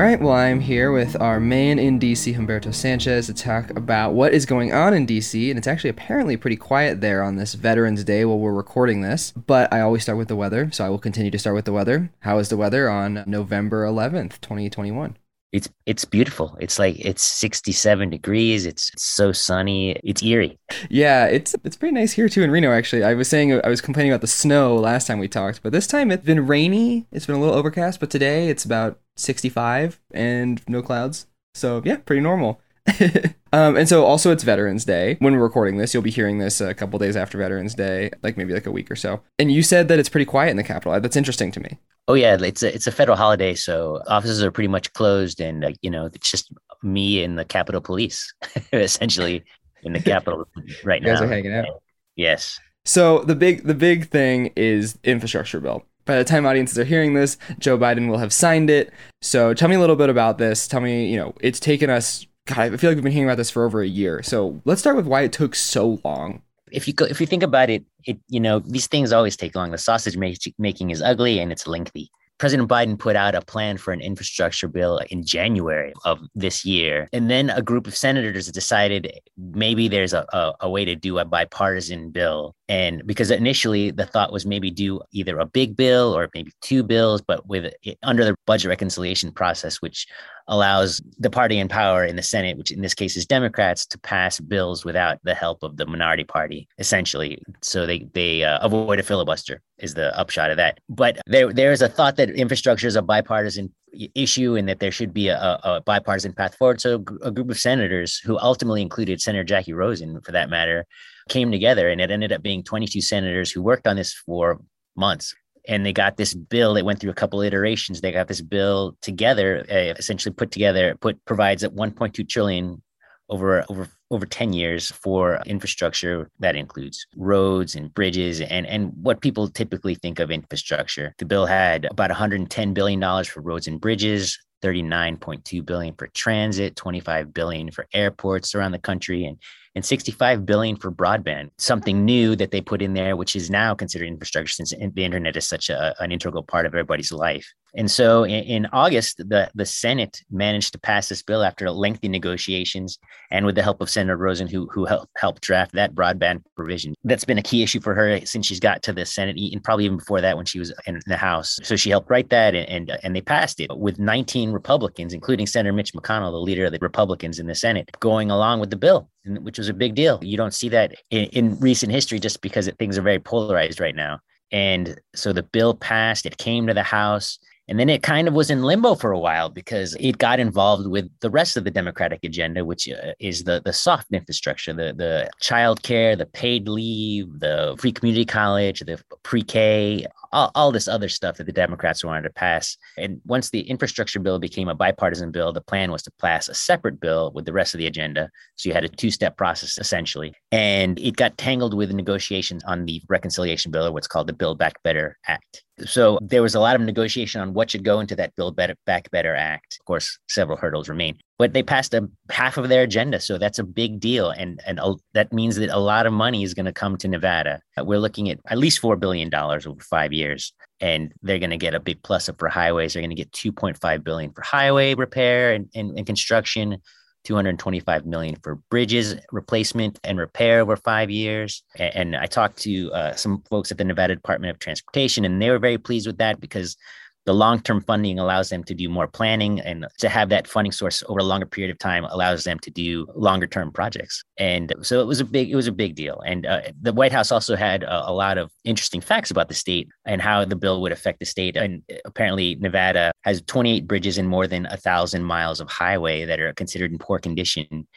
right, 0.10 0.22
well, 0.22 0.34
I'm 0.34 0.60
here 0.60 0.92
with 0.92 1.22
our 1.22 1.40
man 1.40 1.78
in 1.78 2.00
DC, 2.00 2.36
Humberto 2.36 2.74
Sanchez, 2.74 3.28
to 3.28 3.34
talk 3.34 3.70
about 3.78 4.14
what 4.14 4.34
is 4.34 4.48
going 4.48 4.74
on 4.74 4.96
in 4.96 5.06
DC. 5.06 5.52
And 5.52 5.58
it's 5.60 5.68
actually 5.68 5.92
apparently 5.92 6.36
pretty 6.36 6.56
quiet 6.56 7.00
there 7.00 7.22
on 7.22 7.36
this 7.36 7.54
Veterans 7.54 8.04
Day 8.04 8.26
while 8.26 8.40
we're 8.40 8.52
recording 8.52 9.02
this. 9.02 9.32
But 9.32 9.72
I 9.72 9.82
always 9.82 10.02
start 10.02 10.18
with 10.18 10.28
the 10.28 10.36
weather, 10.36 10.72
so 10.72 10.84
I 10.84 10.90
will 10.90 10.98
continue 10.98 11.30
to 11.30 11.38
start 11.38 11.56
with 11.56 11.66
the 11.66 11.74
weather. 11.74 12.10
How 12.22 12.40
is 12.40 12.50
the 12.50 12.58
weather 12.58 12.90
on 12.90 13.24
November 13.28 13.86
11th, 13.86 14.42
2021? 14.42 15.16
It's 15.52 15.68
it's 15.86 16.06
beautiful. 16.06 16.56
It's 16.60 16.78
like 16.78 17.00
it's 17.00 17.24
67 17.24 18.10
degrees. 18.10 18.66
It's, 18.66 18.92
so 18.98 19.32
sunny. 19.32 19.94
It's 20.04 20.22
eerie. 20.22 20.60
Yeah, 20.90 21.26
it's 21.26 21.56
it's 21.64 21.76
pretty 21.76 21.96
nice 21.96 22.12
here 22.14 22.30
too 22.30 22.44
in 22.44 22.52
Reno 22.52 22.72
actually. 22.72 23.04
I 23.04 23.16
was 23.16 23.28
saying 23.28 23.60
I 23.64 23.70
was 23.70 23.82
complaining 23.82 24.12
about 24.12 24.22
the 24.22 24.28
snow 24.28 24.76
last 24.76 25.08
time 25.08 25.20
we 25.20 25.28
talked, 25.28 25.64
but 25.64 25.72
this 25.72 25.88
time 25.88 26.12
it's 26.12 26.26
been 26.26 26.46
rainy. 26.46 27.08
It's 27.12 27.26
been 27.26 27.36
a 27.36 27.40
little 27.40 27.56
overcast, 27.56 28.00
but 28.00 28.10
today 28.10 28.50
it's 28.50 28.64
about 28.66 29.00
65 29.16 30.00
and 30.12 30.62
no 30.68 30.82
clouds. 30.82 31.28
So, 31.54 31.82
yeah, 31.84 31.98
pretty 31.98 32.22
normal. 32.22 32.62
um, 33.54 33.76
and 33.76 33.88
so 33.88 34.06
also 34.06 34.32
it's 34.32 34.44
Veterans 34.44 34.86
Day. 34.86 35.18
When 35.20 35.34
we're 35.34 35.44
recording 35.44 35.78
this, 35.78 35.94
you'll 35.94 36.04
be 36.04 36.12
hearing 36.12 36.40
this 36.40 36.62
a 36.62 36.74
couple 36.74 37.00
days 37.00 37.16
after 37.16 37.38
Veterans 37.38 37.76
Day, 37.76 38.12
like 38.24 38.38
maybe 38.38 38.54
like 38.54 38.66
a 38.66 38.72
week 38.72 38.90
or 38.92 38.96
so. 38.96 39.22
And 39.38 39.52
you 39.52 39.64
said 39.64 39.88
that 39.88 40.00
it's 40.00 40.10
pretty 40.10 40.26
quiet 40.26 40.52
in 40.52 40.58
the 40.58 40.64
Capitol. 40.64 41.00
That's 41.00 41.16
interesting 41.16 41.52
to 41.54 41.60
me. 41.60 41.78
Oh 42.08 42.16
yeah, 42.16 42.38
it's 42.42 42.64
a 42.64 42.74
it's 42.74 42.88
a 42.88 42.92
federal 42.92 43.18
holiday, 43.18 43.54
so 43.54 44.02
offices 44.08 44.42
are 44.42 44.52
pretty 44.52 44.68
much 44.68 44.92
closed, 44.94 45.40
and 45.40 45.64
uh, 45.64 45.72
you 45.82 45.92
know 45.92 46.08
it's 46.08 46.32
just 46.32 46.52
me 46.82 47.24
and 47.24 47.38
the 47.38 47.46
Capitol 47.46 47.82
Police, 47.82 48.34
essentially 48.74 49.44
in 49.84 49.94
the 49.94 50.00
Capitol 50.00 50.48
right 50.84 51.02
you 51.02 51.08
now. 51.08 51.14
guys 51.14 51.22
are 51.22 51.28
hanging 51.28 51.54
out. 51.54 51.68
Yes. 52.16 52.60
So 52.86 53.20
the 53.20 53.36
big 53.36 53.66
the 53.66 53.76
big 53.76 54.10
thing 54.10 54.52
is 54.56 54.98
infrastructure 55.04 55.60
bill. 55.60 55.86
By 56.06 56.18
the 56.18 56.24
time 56.24 56.48
audiences 56.48 56.80
are 56.80 56.84
hearing 56.84 57.14
this, 57.14 57.38
Joe 57.60 57.78
Biden 57.78 58.10
will 58.10 58.18
have 58.18 58.34
signed 58.34 58.72
it. 58.72 58.92
So 59.22 59.54
tell 59.54 59.70
me 59.70 59.76
a 59.76 59.80
little 59.80 59.96
bit 59.96 60.10
about 60.10 60.40
this. 60.40 60.68
Tell 60.68 60.82
me, 60.82 61.08
you 61.12 61.18
know, 61.18 61.36
it's 61.40 61.60
taken 61.60 61.92
us. 61.92 62.26
God, 62.50 62.74
I 62.74 62.78
feel 62.78 62.90
like 62.90 62.98
we've 62.98 63.04
been 63.04 63.12
hearing 63.12 63.30
about 63.30 63.38
this 63.38 63.52
for 63.52 63.66
over 63.66 63.82
a 63.82 63.88
year. 63.88 64.24
So 64.24 64.60
let's 64.66 64.82
start 64.82 64.96
with 64.96 65.06
why 65.06 65.22
it 65.22 65.32
took 65.32 65.56
so 65.56 66.00
long 66.04 66.42
if 66.72 66.88
you 66.88 66.94
if 67.10 67.20
you 67.20 67.28
think 67.28 67.44
about 67.44 67.70
it, 67.70 67.84
it 68.06 68.20
you 68.28 68.40
know 68.40 68.60
these 68.60 68.88
things 68.88 69.12
always 69.12 69.38
take 69.38 69.56
long. 69.56 69.72
The 69.72 69.78
sausage 69.78 70.18
making 70.18 70.90
is 70.90 71.02
ugly 71.02 71.40
and 71.40 71.52
it's 71.52 71.68
lengthy. 71.68 72.12
President 72.38 72.70
Biden 72.70 72.98
put 72.98 73.18
out 73.18 73.36
a 73.36 73.42
plan 73.42 73.78
for 73.78 73.92
an 73.92 74.00
infrastructure 74.00 74.70
bill 74.70 75.02
in 75.10 75.26
January 75.26 75.92
of 76.06 76.22
this 76.36 76.64
year. 76.64 77.10
And 77.12 77.30
then 77.30 77.50
a 77.50 77.62
group 77.62 77.86
of 77.86 77.98
senators 77.98 78.50
decided 78.50 79.12
maybe 79.38 79.90
there's 79.90 80.14
a, 80.14 80.26
a, 80.32 80.54
a, 80.62 80.70
way 80.70 80.86
to 80.86 80.96
do 80.96 81.20
a 81.20 81.26
bipartisan 81.26 82.12
bill. 82.12 82.56
And 82.70 83.02
because 83.08 83.32
initially 83.32 83.90
the 83.90 84.06
thought 84.06 84.32
was 84.32 84.46
maybe 84.46 84.70
do 84.70 85.02
either 85.12 85.40
a 85.40 85.46
big 85.46 85.76
bill 85.76 86.16
or 86.16 86.30
maybe 86.36 86.52
two 86.62 86.84
bills, 86.84 87.20
but 87.20 87.48
with 87.48 87.74
under 88.04 88.24
the 88.24 88.36
budget 88.46 88.70
reconciliation 88.70 89.32
process, 89.32 89.82
which 89.82 90.06
allows 90.48 91.02
the 91.18 91.32
party 91.32 91.58
in 91.58 91.68
power 91.68 92.06
in 92.06 92.16
the 92.16 92.22
Senate, 92.22 92.58
which 92.58 92.72
in 92.72 92.82
this 92.82 92.94
case 92.94 93.18
is 93.18 93.26
Democrats, 93.26 93.88
to 93.88 93.98
pass 94.00 94.40
bills 94.40 94.86
without 94.86 95.18
the 95.24 95.34
help 95.34 95.64
of 95.64 95.78
the 95.78 95.86
minority 95.88 96.24
party, 96.24 96.68
essentially. 96.78 97.42
So 97.62 97.88
they 97.88 98.08
they 98.14 98.44
uh, 98.44 98.60
avoid 98.62 99.00
a 99.00 99.04
filibuster 99.04 99.62
is 99.80 99.96
the 99.96 100.18
upshot 100.18 100.52
of 100.52 100.58
that. 100.58 100.80
But 100.90 101.20
there 101.26 101.52
there 101.52 101.72
is 101.72 101.82
a 101.82 101.90
thought 101.90 102.18
that 102.18 102.30
infrastructure 102.30 102.88
is 102.88 102.96
a 102.96 103.02
bipartisan 103.02 103.74
issue 104.14 104.56
and 104.56 104.70
that 104.70 104.80
there 104.80 104.92
should 104.92 105.14
be 105.14 105.30
a, 105.30 105.60
a 105.64 105.82
bipartisan 105.84 106.34
path 106.34 106.56
forward. 106.56 106.80
So 106.82 107.04
a 107.24 107.32
group 107.32 107.50
of 107.50 107.60
senators 107.60 108.18
who 108.18 108.38
ultimately 108.38 108.84
included 108.84 109.22
Senator 109.22 109.44
Jackie 109.44 109.74
Rosen, 109.74 110.22
for 110.22 110.32
that 110.32 110.50
matter, 110.50 110.86
came 111.30 111.52
together, 111.52 111.90
and 111.90 112.02
it 112.02 112.12
ended 112.12 112.32
up 112.32 112.42
being 112.42 112.64
22 112.64 113.02
senators 113.02 113.52
who 113.52 113.62
worked 113.62 113.88
on 113.88 113.96
this 113.96 114.14
for 114.14 114.60
months. 114.96 115.34
And 115.68 115.86
they 115.86 115.94
got 115.94 116.18
this 116.18 116.34
bill 116.34 116.74
that 116.74 116.86
went 116.86 117.00
through 117.00 117.12
a 117.12 117.16
couple 117.16 117.42
iterations 117.42 118.02
they 118.02 118.12
got 118.12 118.28
this 118.28 118.42
bill 118.42 118.98
together 119.02 119.66
uh, 119.70 119.94
essentially 120.00 120.34
put 120.34 120.52
together 120.52 120.96
put 121.00 121.24
provides 121.26 121.64
at 121.64 121.76
1.2 121.76 122.28
trillion 122.28 122.82
over 123.30 123.64
over 123.70 123.88
over 124.10 124.26
10 124.26 124.54
years 124.54 124.90
for 124.92 125.40
infrastructure 125.46 126.30
that 126.40 126.56
includes 126.56 127.06
roads 127.16 127.76
and 127.76 127.94
bridges 127.94 128.42
and 128.42 128.66
and 128.66 128.92
what 129.02 129.22
people 129.22 129.48
typically 129.48 129.96
think 129.96 130.20
of 130.20 130.32
infrastructure. 130.32 131.14
The 131.20 131.26
bill 131.26 131.46
had 131.46 131.86
about 131.86 132.10
110 132.10 132.74
billion 132.74 133.00
dollars 133.00 133.28
for 133.28 133.42
roads 133.42 133.68
and 133.68 133.80
bridges 133.80 134.38
39.2 134.64 135.66
billion 135.66 135.94
for 135.96 136.08
transit 136.08 136.76
25 136.76 137.34
billion 137.34 137.72
for 137.72 137.86
airports 137.94 138.56
around 138.56 138.72
the 138.72 138.80
country 138.80 139.26
and 139.26 139.38
and 139.76 139.86
65 139.86 140.46
billion 140.46 140.76
for 140.76 140.92
broadband 140.92 141.50
something 141.58 141.98
mm-hmm. 141.98 142.06
new 142.06 142.36
that 142.36 142.52
they 142.52 142.62
put 142.62 142.82
in 142.82 142.94
there 142.94 143.16
which 143.16 143.36
is 143.36 143.50
now 143.50 143.74
considered 143.74 144.08
infrastructure 144.08 144.52
since 144.52 144.72
the 144.72 145.04
internet 145.04 145.36
is 145.36 145.48
such 145.48 145.70
a, 145.70 145.94
an 146.00 146.12
integral 146.12 146.44
part 146.44 146.66
of 146.66 146.74
everybody's 146.74 147.12
life 147.12 147.54
and 147.76 147.90
so 147.90 148.24
in, 148.24 148.44
in, 148.44 148.66
August, 148.74 149.18
the, 149.18 149.50
the 149.54 149.66
Senate 149.66 150.22
managed 150.32 150.74
to 150.74 150.80
pass 150.80 151.10
this 151.10 151.22
bill 151.22 151.44
after 151.44 151.70
lengthy 151.70 152.08
negotiations 152.08 152.98
and 153.32 153.46
with 153.46 153.56
the 153.56 153.64
help 153.64 153.82
of 153.82 153.90
Senator 153.90 154.18
Rosen, 154.18 154.48
who, 154.48 154.68
who 154.72 154.86
helped, 154.86 155.12
helped 155.18 155.42
draft 155.42 155.74
that 155.74 155.94
broadband 155.94 156.44
provision. 156.56 156.96
That's 157.04 157.26
been 157.26 157.38
a 157.38 157.44
key 157.44 157.64
issue 157.64 157.80
for 157.80 157.94
her 157.94 158.26
since 158.26 158.46
she's 158.46 158.60
got 158.60 158.82
to 158.84 158.94
the 158.94 159.06
Senate 159.06 159.38
and 159.38 159.64
probably 159.64 159.86
even 159.86 159.98
before 159.98 160.22
that 160.22 160.36
when 160.36 160.46
she 160.46 160.60
was 160.60 160.74
in 160.88 161.00
the 161.06 161.18
House. 161.18 161.60
So 161.64 161.76
she 161.76 161.90
helped 161.90 162.10
write 162.10 162.30
that 162.30 162.56
and, 162.56 162.68
and, 162.70 163.00
and 163.04 163.16
they 163.16 163.22
passed 163.22 163.60
it 163.60 163.70
with 163.78 164.00
19 164.00 164.52
Republicans, 164.52 165.14
including 165.14 165.46
Senator 165.46 165.74
Mitch 165.74 165.94
McConnell, 165.94 166.32
the 166.32 166.38
leader 166.38 166.66
of 166.66 166.72
the 166.72 166.80
Republicans 166.82 167.40
in 167.40 167.48
the 167.48 167.56
Senate, 167.56 167.90
going 168.00 168.32
along 168.32 168.60
with 168.60 168.70
the 168.70 168.78
bill, 168.78 169.10
which 169.26 169.58
was 169.58 169.70
a 169.70 169.74
big 169.74 169.96
deal. 169.96 170.20
You 170.22 170.38
don't 170.38 170.54
see 170.54 170.70
that 170.70 170.94
in, 171.12 171.26
in 171.26 171.60
recent 171.60 171.92
history 171.92 172.20
just 172.20 172.42
because 172.42 172.70
things 172.80 172.98
are 172.98 173.04
very 173.04 173.20
polarized 173.20 173.80
right 173.80 173.96
now. 173.96 174.20
And 174.52 175.00
so 175.16 175.32
the 175.32 175.44
bill 175.44 175.76
passed, 175.76 176.26
it 176.26 176.38
came 176.38 176.66
to 176.68 176.74
the 176.74 176.84
House 176.84 177.38
and 177.70 177.80
then 177.80 177.88
it 177.88 178.02
kind 178.02 178.28
of 178.28 178.34
was 178.34 178.50
in 178.50 178.64
limbo 178.64 178.96
for 178.96 179.12
a 179.12 179.20
while 179.20 179.48
because 179.48 179.96
it 180.00 180.18
got 180.18 180.40
involved 180.40 180.88
with 180.88 181.08
the 181.20 181.30
rest 181.30 181.56
of 181.56 181.64
the 181.64 181.72
Democratic 181.72 182.20
agenda, 182.24 182.66
which 182.66 182.90
uh, 182.90 183.14
is 183.20 183.44
the, 183.44 183.62
the 183.64 183.72
soft 183.72 184.08
infrastructure, 184.12 184.74
the, 184.74 184.92
the 184.92 185.30
child 185.40 185.84
care, 185.84 186.16
the 186.16 186.26
paid 186.26 186.68
leave, 186.68 187.28
the 187.40 187.76
free 187.78 187.92
community 187.92 188.26
college, 188.26 188.80
the 188.80 189.00
pre 189.22 189.44
K, 189.44 190.08
all, 190.32 190.52
all 190.56 190.72
this 190.72 190.88
other 190.88 191.10
stuff 191.10 191.38
that 191.38 191.46
the 191.46 191.52
Democrats 191.52 192.04
wanted 192.04 192.24
to 192.24 192.30
pass. 192.30 192.78
And 192.98 193.22
once 193.26 193.50
the 193.50 193.62
infrastructure 193.62 194.20
bill 194.20 194.40
became 194.40 194.70
a 194.70 194.76
bipartisan 194.76 195.32
bill, 195.32 195.54
the 195.54 195.62
plan 195.62 195.92
was 195.92 196.04
to 196.04 196.12
pass 196.20 196.48
a 196.48 196.54
separate 196.54 197.00
bill 197.00 197.32
with 197.34 197.46
the 197.46 197.54
rest 197.54 197.74
of 197.74 197.80
the 197.80 197.88
agenda. 197.88 198.30
So 198.56 198.70
you 198.70 198.74
had 198.74 198.84
a 198.84 198.90
two 198.90 199.12
step 199.12 199.38
process 199.38 199.78
essentially. 199.78 200.34
And 200.52 201.00
it 201.00 201.16
got 201.16 201.38
tangled 201.38 201.74
with 201.74 201.92
negotiations 201.92 202.64
on 202.66 202.86
the 202.86 203.02
reconciliation 203.10 203.72
bill, 203.72 203.88
or 203.88 203.92
what's 203.92 204.08
called 204.08 204.28
the 204.28 204.34
Build 204.34 204.58
Back 204.58 204.82
Better 204.84 205.18
Act. 205.28 205.64
So 205.86 206.20
there 206.22 206.42
was 206.42 206.56
a 206.56 206.60
lot 206.60 206.76
of 206.76 206.82
negotiation 206.82 207.42
on 207.42 207.54
what 207.54 207.72
should 207.72 207.84
go 207.84 208.00
into 208.00 208.16
that 208.18 208.36
Build 208.36 208.56
Back 208.56 209.12
Better 209.12 209.36
Act. 209.36 209.78
Of 209.80 209.86
course, 209.86 210.20
several 210.28 210.58
hurdles 210.58 210.90
remain, 210.90 211.18
but 211.40 211.54
they 211.54 211.64
passed 211.64 211.94
a 211.94 212.08
half 212.30 212.58
of 212.58 212.68
their 212.68 212.84
agenda, 212.84 213.20
so 213.22 213.38
that's 213.38 213.60
a 213.60 213.64
big 213.64 214.02
deal, 214.02 214.30
and 214.30 214.62
and 214.68 214.80
that 215.14 215.32
means 215.32 215.56
that 215.56 215.70
a 215.70 215.80
lot 215.80 216.06
of 216.06 216.12
money 216.12 216.44
is 216.44 216.54
going 216.54 216.66
to 216.66 216.74
come 216.74 216.98
to 216.98 217.08
Nevada. 217.08 217.62
We're 217.78 218.00
looking 218.00 218.30
at 218.30 218.40
at 218.46 218.58
least 218.58 218.80
four 218.80 218.98
billion 218.98 219.30
dollars 219.30 219.66
over 219.66 219.80
five 219.82 220.12
years, 220.12 220.54
and 220.82 221.14
they're 221.24 221.40
going 221.40 221.50
to 221.50 221.58
get 221.58 221.74
a 221.74 221.80
big 221.80 222.04
plus 222.04 222.28
up 222.28 222.38
for 222.38 222.50
highways. 222.50 222.94
They're 222.94 223.02
going 223.02 223.10
to 223.10 223.16
get 223.16 223.32
two 223.32 223.54
point 223.54 223.80
five 223.80 224.04
billion 224.04 224.34
for 224.34 224.42
highway 224.42 224.94
repair 224.94 225.54
and, 225.54 225.70
and, 225.74 225.98
and 225.98 226.06
construction. 226.06 226.78
225 227.26 228.06
million 228.06 228.38
for 228.42 228.56
bridges 228.72 229.14
replacement 229.34 230.00
and 230.06 230.18
repair 230.18 230.62
over 230.62 230.78
five 230.78 231.10
years. 231.10 231.64
And, 231.76 232.16
I 232.16 232.28
talked 232.28 232.60
to 232.60 232.92
uh, 232.94 233.14
some 233.14 233.44
folks 233.50 233.72
at 233.72 233.78
the 233.78 233.84
Nevada 233.84 234.16
Department 234.16 234.52
of 234.52 234.60
Transportation, 234.60 235.26
and 235.26 235.42
they 235.42 235.50
were 235.50 235.60
very 235.60 235.78
pleased 235.78 236.08
with 236.08 236.18
that 236.20 236.40
because 236.40 236.78
the 237.26 237.34
long-term 237.34 237.82
funding 237.82 238.18
allows 238.20 238.50
them 238.50 238.64
to 238.64 238.74
do 238.74 238.90
more 238.90 239.08
planning 239.08 239.60
and 239.60 239.86
to 240.00 240.10
have 240.10 240.30
that 240.30 240.48
funding 240.48 240.72
source 240.72 241.04
over 241.08 241.20
a 241.20 241.24
longer 241.24 241.46
period 241.46 241.72
of 241.72 241.78
time 241.78 242.06
allows 242.06 242.44
them 242.44 242.60
to 242.60 242.72
do 242.72 243.06
longer 243.16 243.48
term 243.48 243.72
projects. 243.72 244.24
And 244.38 244.74
so 244.82 245.02
it 245.02 245.08
was 245.08 245.20
a 245.20 245.26
big 245.26 245.50
it 245.50 245.56
was 245.56 245.68
a 245.68 245.72
big 245.72 245.96
deal. 245.96 246.22
And 246.26 246.46
uh, 246.46 246.62
the 246.82 246.94
white 246.94 247.12
house 247.12 247.32
also 247.32 247.56
had 247.56 247.84
a, 247.84 248.10
a, 248.10 248.14
lot 248.20 248.38
of 248.38 248.52
interesting 248.64 249.02
facts 249.02 249.32
about 249.32 249.48
the 249.48 249.54
state 249.54 249.88
and 250.06 250.22
how 250.22 250.44
the 250.46 250.56
bill 250.56 250.82
would 250.82 250.92
affect 250.92 251.20
the 251.20 251.26
state. 251.26 251.56
And 251.56 251.84
apparently 252.06 252.56
nevada 252.56 253.12
has 253.24 253.42
28 253.44 253.88
bridges 253.88 254.18
and 254.18 254.28
more 254.28 254.48
than 254.48 254.66
a 254.68 254.78
thousand 254.78 255.24
miles 255.24 255.60
of 255.60 255.70
highway 255.70 256.26
that 256.26 256.40
are 256.40 256.54
considered 256.54 256.92
in 256.92 256.98
poor 256.98 257.20
condition 257.20 257.88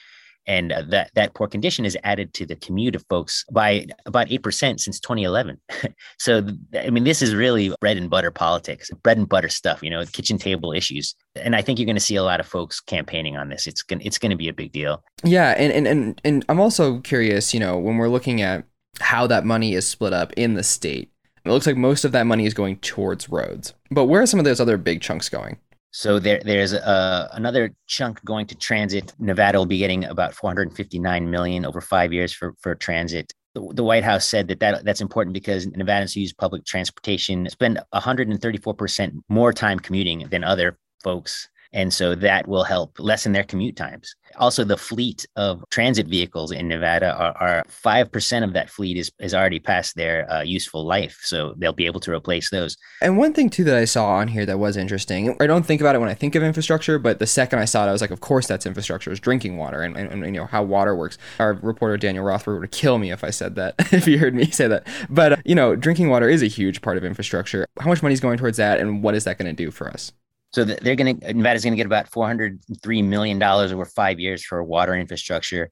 and 0.47 0.73
uh, 0.73 0.83
that 0.89 1.11
that 1.15 1.35
poor 1.35 1.47
condition 1.47 1.85
is 1.85 1.97
added 2.05 2.35
to 2.35 2.47
the 2.47 2.57
commute 2.57 2.95
of 2.95 3.05
folks 3.09 3.45
by 3.53 3.87
about 4.07 4.29
8% 4.29 4.81
since 4.81 5.01
2011 5.01 5.61
so 6.19 6.47
i 6.79 6.91
mean 6.91 7.05
this 7.05 7.23
is 7.23 7.35
really 7.35 7.75
bread 7.81 7.97
and 7.97 8.11
butter 8.11 8.31
politics 8.31 8.91
bread 9.03 9.19
and 9.19 9.29
butter 9.29 9.49
stuff 9.49 9.83
you 9.83 9.91
know 9.91 10.05
kitchen 10.07 10.39
table 10.39 10.73
issues. 10.73 11.15
And 11.37 11.57
i 11.57 11.63
think 11.63 11.79
you're 11.79 11.87
going 11.87 11.97
to 11.97 12.01
see 12.01 12.17
a 12.17 12.23
lot 12.23 12.41
of 12.41 12.47
folks 12.47 12.81
campaigning 12.81 13.37
on 13.37 13.49
this. 13.49 13.67
It's 13.67 13.83
going 13.83 14.03
it's 14.03 14.19
going 14.19 14.31
to 14.31 14.37
be 14.37 14.49
a 14.49 14.53
big 14.53 14.73
deal. 14.73 15.03
Yeah 15.25 15.51
and, 15.57 15.73
and 15.73 15.87
and 15.87 16.21
and 16.25 16.45
i'm 16.49 16.61
also 16.61 17.01
curious 17.01 17.55
you 17.55 17.61
know 17.61 17.79
when 17.79 17.97
we're 17.97 18.09
looking 18.09 18.43
at 18.43 18.65
how 19.01 19.27
that 19.27 19.45
money 19.45 19.75
is 19.75 19.87
split 19.89 20.13
up 20.13 20.33
in 20.35 20.55
the 20.55 20.63
state 20.63 21.11
it 21.45 21.51
looks 21.51 21.67
like 21.67 21.77
most 21.77 22.05
of 22.05 22.13
that 22.13 22.27
money 22.27 22.47
is 22.47 22.55
going 22.55 22.77
towards 22.77 23.29
roads. 23.29 23.75
But 23.91 24.05
where 24.05 24.23
are 24.23 24.27
some 24.27 24.39
of 24.39 24.45
those 24.45 24.61
other 24.61 24.77
big 24.77 25.01
chunks 25.01 25.29
going 25.29 25.59
so 25.93 26.19
there, 26.19 26.41
there's 26.43 26.73
a, 26.73 26.87
uh, 26.87 27.29
another 27.33 27.75
chunk 27.87 28.25
going 28.25 28.47
to 28.47 28.55
transit. 28.55 29.13
Nevada 29.19 29.59
will 29.59 29.67
be 29.67 29.79
getting 29.79 30.05
about 30.05 30.35
459 30.35 31.31
million 31.31 31.67
over 31.67 31.83
five 31.83 32.13
years 32.15 32.33
for, 32.33 32.55
for 32.61 32.75
transit. 32.75 33.33
The, 33.55 33.85
White 33.85 34.03
House 34.03 34.27
said 34.27 34.49
that, 34.49 34.61
that 34.61 34.85
that's 34.87 35.03
important 35.03 35.35
because 35.35 35.67
Nevadans 35.67 36.17
use 36.17 36.33
public 36.33 36.65
transportation 36.65 37.47
spend 37.51 37.79
134% 37.95 39.13
more 39.29 39.53
time 39.53 39.79
commuting 39.79 40.27
than 40.31 40.43
other 40.43 40.79
folks 41.05 41.51
And 41.73 41.93
so 41.93 42.15
that 42.17 42.47
will 42.47 42.65
help 42.65 42.99
lessen 42.99 43.33
their 43.33 43.45
commute 43.45 43.77
times. 43.77 44.15
Also, 44.37 44.65
the 44.65 44.77
fleet 44.77 45.27
of 45.37 45.65
transit 45.71 46.07
vehicles 46.07 46.53
in 46.53 46.69
Nevada 46.69 47.15
are, 47.15 47.63
5% 47.69 48.45
of 48.45 48.53
that 48.55 48.71
fleet 48.71 48.97
is, 48.97 49.11
is 49.21 49.35
already 49.35 49.59
past 49.59 49.95
their 49.95 50.31
uh, 50.31 50.43
useful 50.43 50.87
life. 50.87 51.19
So 51.23 51.55
they'll 51.59 51.73
be 51.73 51.87
able 51.87 52.01
to 52.01 52.13
replace 52.13 52.51
those. 52.51 52.77
And 53.01 53.19
one 53.19 53.33
thing, 53.33 53.51
too, 53.51 53.65
that 53.65 53.77
I 53.77 53.85
saw 53.85 54.07
on 54.07 54.29
here 54.29 54.47
that 54.47 54.59
was 54.59 54.77
interesting, 54.77 55.37
I 55.41 55.47
don't 55.47 55.67
think 55.67 55.81
about 55.81 55.95
it 55.95 55.99
when 55.99 56.09
I 56.09 56.15
think 56.15 56.35
of 56.35 56.43
infrastructure, 56.43 56.99
but 56.99 57.19
the 57.19 57.27
second 57.27 57.59
I 57.59 57.65
saw 57.65 57.85
it, 57.85 57.89
I 57.89 57.93
was 57.93 58.01
like, 58.01 58.11
of 58.11 58.21
course 58.21 58.47
that's 58.47 58.67
infrastructure, 58.67 59.13
is 59.13 59.21
drinking 59.21 59.57
water 59.57 59.83
and, 59.83 59.97
and, 59.97 60.11
and, 60.11 60.25
you 60.25 60.41
know, 60.41 60.47
how 60.47 60.63
water 60.63 60.95
works. 60.95 61.19
Our 61.39 61.55
reporter, 61.55 61.97
Daniel 61.97 62.25
Rothberg, 62.25 62.61
would 62.61 62.71
kill 62.71 62.99
me 62.99 63.13
if 63.13 63.25
I 63.25 63.31
said 63.31 63.55
that, 63.57 63.75
if 63.93 64.07
you 64.07 64.19
heard 64.19 64.35
me 64.35 64.51
say 64.51 64.69
that. 64.69 64.87
But, 65.11 65.33
uh, 65.33 65.37
you 65.45 65.55
know, 65.55 65.77
drinking 65.77 66.09
water 66.09 66.29
is 66.29 66.43
a 66.43 66.47
huge 66.47 66.81
part 66.81 66.97
of 66.97 67.05
infrastructure. 67.05 67.67
How 67.81 67.89
much 67.89 68.03
money 68.03 68.13
is 68.15 68.21
going 68.21 68.39
towards 68.39 68.57
that, 68.57 68.81
and 68.81 69.03
what 69.03 69.15
is 69.15 69.25
that 69.25 69.39
going 69.39 69.55
to 69.55 69.65
do 69.65 69.71
for 69.71 69.89
us? 69.89 70.13
So 70.53 70.65
they're 70.65 70.97
going 70.97 71.19
to 71.19 71.35
Nevada's 71.35 71.65
going 71.65 71.73
to 71.73 71.79
get 71.79 71.87
about 71.87 72.09
403 72.09 73.03
million 73.03 73.39
dollars 73.39 73.73
over 73.73 73.85
five 73.85 74.21
years 74.21 74.45
for 74.45 74.63
water 74.63 74.95
infrastructure, 74.95 75.71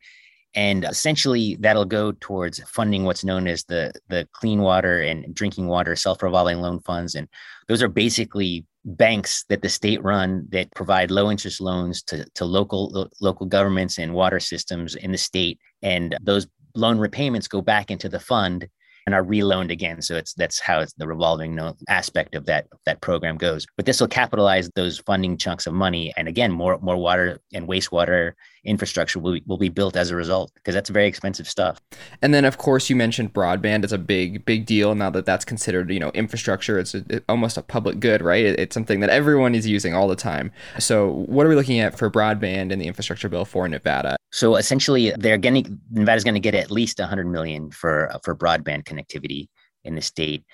and 0.55 0.85
essentially 0.85 1.57
that'll 1.61 1.85
go 1.85 2.13
towards 2.13 2.61
funding 2.61 3.05
what's 3.05 3.25
known 3.25 3.47
as 3.47 3.65
the 3.65 3.93
the 4.09 4.27
clean 4.33 4.63
water 4.63 5.03
and 5.03 5.35
drinking 5.35 5.67
water 5.67 5.95
self 5.97 6.23
revolving 6.23 6.59
loan 6.59 6.81
funds, 6.81 7.15
and 7.15 7.29
those 7.69 7.83
are 7.83 7.89
basically 7.89 8.65
banks 8.85 9.45
that 9.51 9.61
the 9.61 9.69
state 9.69 10.03
run 10.03 10.47
that 10.49 10.75
provide 10.75 11.11
low 11.11 11.31
interest 11.31 11.61
loans 11.61 12.03
to 12.05 12.25
to 12.35 12.47
local 12.47 13.11
local 13.21 13.45
governments 13.47 13.99
and 13.99 14.15
water 14.15 14.41
systems 14.41 14.95
in 14.95 15.13
the 15.13 15.19
state, 15.19 15.59
and 15.83 16.17
those 16.23 16.47
loan 16.75 16.99
repayments 16.99 17.49
go 17.49 17.61
back 17.61 17.91
into 17.91 18.09
the 18.09 18.21
fund 18.21 18.67
and 19.07 19.15
are 19.15 19.25
reloaned 19.25 19.71
again. 19.71 20.03
So 20.03 20.17
it's 20.17 20.35
that's 20.35 20.61
how 20.61 20.81
it's 20.81 20.93
the 20.95 21.07
revolving 21.07 21.59
aspect 21.89 22.35
of 22.35 22.47
that 22.47 22.67
that 22.87 23.01
program 23.01 23.37
goes. 23.37 23.67
But 23.77 23.87
this 23.87 24.01
will 24.01 24.09
capitalize 24.09 24.71
those 24.75 24.99
funding 24.99 25.37
chunks 25.37 25.67
of 25.67 25.75
money, 25.75 26.13
and 26.17 26.29
again, 26.29 26.53
more 26.53 26.79
more 26.81 26.97
water 26.97 27.41
and 27.53 27.69
wastewater 27.69 28.33
infrastructure 28.65 29.19
will 29.19 29.35
be, 29.35 29.43
will 29.47 29.59
be 29.59 29.69
built 29.69 29.97
as 29.97 30.11
a 30.11 30.17
result 30.17 30.53
because 30.55 30.75
that's 30.75 30.91
very 30.91 31.07
expensive 31.07 31.49
stuff. 31.49 31.81
And 32.23 32.35
then, 32.35 32.45
of 32.45 32.59
course, 32.59 32.91
you 32.91 32.97
mentioned 32.97 33.33
broadband 33.33 33.85
is 33.85 33.93
a 33.93 33.99
big 33.99 34.45
big 34.45 34.67
deal 34.67 34.95
now 34.95 35.11
that 35.11 35.27
that's 35.27 35.45
considered 35.45 35.91
you 35.91 36.01
know 36.01 36.11
infrastructure. 36.11 36.79
It's 36.79 36.95
a, 36.95 37.05
it, 37.09 37.25
almost 37.29 37.57
a 37.57 37.63
public 37.63 38.01
good, 38.01 38.23
right? 38.23 38.45
It, 38.45 38.61
it's 38.61 38.75
something 38.75 39.01
that 39.01 39.11
everyone 39.11 39.55
is 39.55 39.67
using 39.67 39.95
all 39.95 40.09
the 40.09 40.17
time. 40.17 40.53
So, 40.79 41.11
what 41.27 41.47
are 41.47 41.49
we 41.49 41.55
looking 41.55 41.81
at 41.81 41.99
for 41.99 42.11
broadband 42.11 42.71
in 42.73 42.79
the 42.79 42.87
infrastructure 42.87 43.29
bill 43.29 43.45
for 43.45 43.69
Nevada? 43.69 44.17
So 44.33 44.57
essentially, 44.57 45.13
they're 45.19 45.39
getting 45.39 45.81
Nevada's 45.91 46.25
going 46.25 46.35
to 46.35 46.41
get 46.41 46.55
at 46.55 46.71
least 46.71 46.99
100 46.99 47.27
million 47.27 47.71
for 47.71 48.11
for 48.23 48.37
broadband 48.37 48.85
connectivity 48.85 49.49
in 49.85 49.95
the 49.95 50.03
state. 50.03 50.45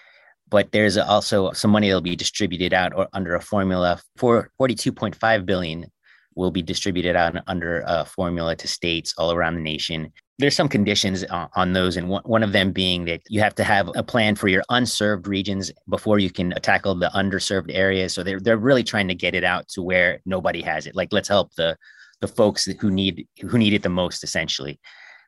But 0.48 0.70
there's 0.70 0.96
also 0.96 1.50
some 1.52 1.72
money 1.72 1.88
that'll 1.88 2.00
be 2.00 2.14
distributed 2.14 2.72
out 2.72 2.92
or 2.94 3.08
under 3.12 3.34
a 3.34 3.40
formula 3.40 4.00
for 4.16 4.50
42.5 4.60 5.44
billion 5.44 5.86
will 6.36 6.50
be 6.50 6.62
distributed 6.62 7.16
under 7.46 7.82
a 7.86 8.04
formula 8.04 8.54
to 8.56 8.68
states 8.68 9.14
all 9.18 9.32
around 9.32 9.54
the 9.54 9.60
nation. 9.60 10.12
There's 10.38 10.54
some 10.54 10.68
conditions 10.68 11.24
on 11.24 11.72
those, 11.72 11.96
and 11.96 12.08
one 12.10 12.42
of 12.42 12.52
them 12.52 12.70
being 12.70 13.06
that 13.06 13.22
you 13.28 13.40
have 13.40 13.54
to 13.54 13.64
have 13.64 13.90
a 13.96 14.02
plan 14.02 14.34
for 14.36 14.48
your 14.48 14.62
unserved 14.68 15.26
regions 15.26 15.72
before 15.88 16.18
you 16.18 16.30
can 16.30 16.50
tackle 16.60 16.94
the 16.94 17.10
underserved 17.14 17.70
areas. 17.74 18.12
So 18.12 18.22
they're 18.22 18.40
they're 18.40 18.58
really 18.58 18.84
trying 18.84 19.08
to 19.08 19.14
get 19.14 19.34
it 19.34 19.44
out 19.44 19.66
to 19.68 19.82
where 19.82 20.20
nobody 20.26 20.60
has 20.60 20.86
it. 20.86 20.94
Like 20.94 21.08
let's 21.10 21.28
help 21.28 21.54
the 21.54 21.76
the 22.20 22.28
folks 22.28 22.66
who 22.66 22.90
need 22.90 23.26
who 23.40 23.56
need 23.56 23.72
it 23.72 23.82
the 23.82 23.88
most, 23.88 24.22
essentially. 24.22 24.78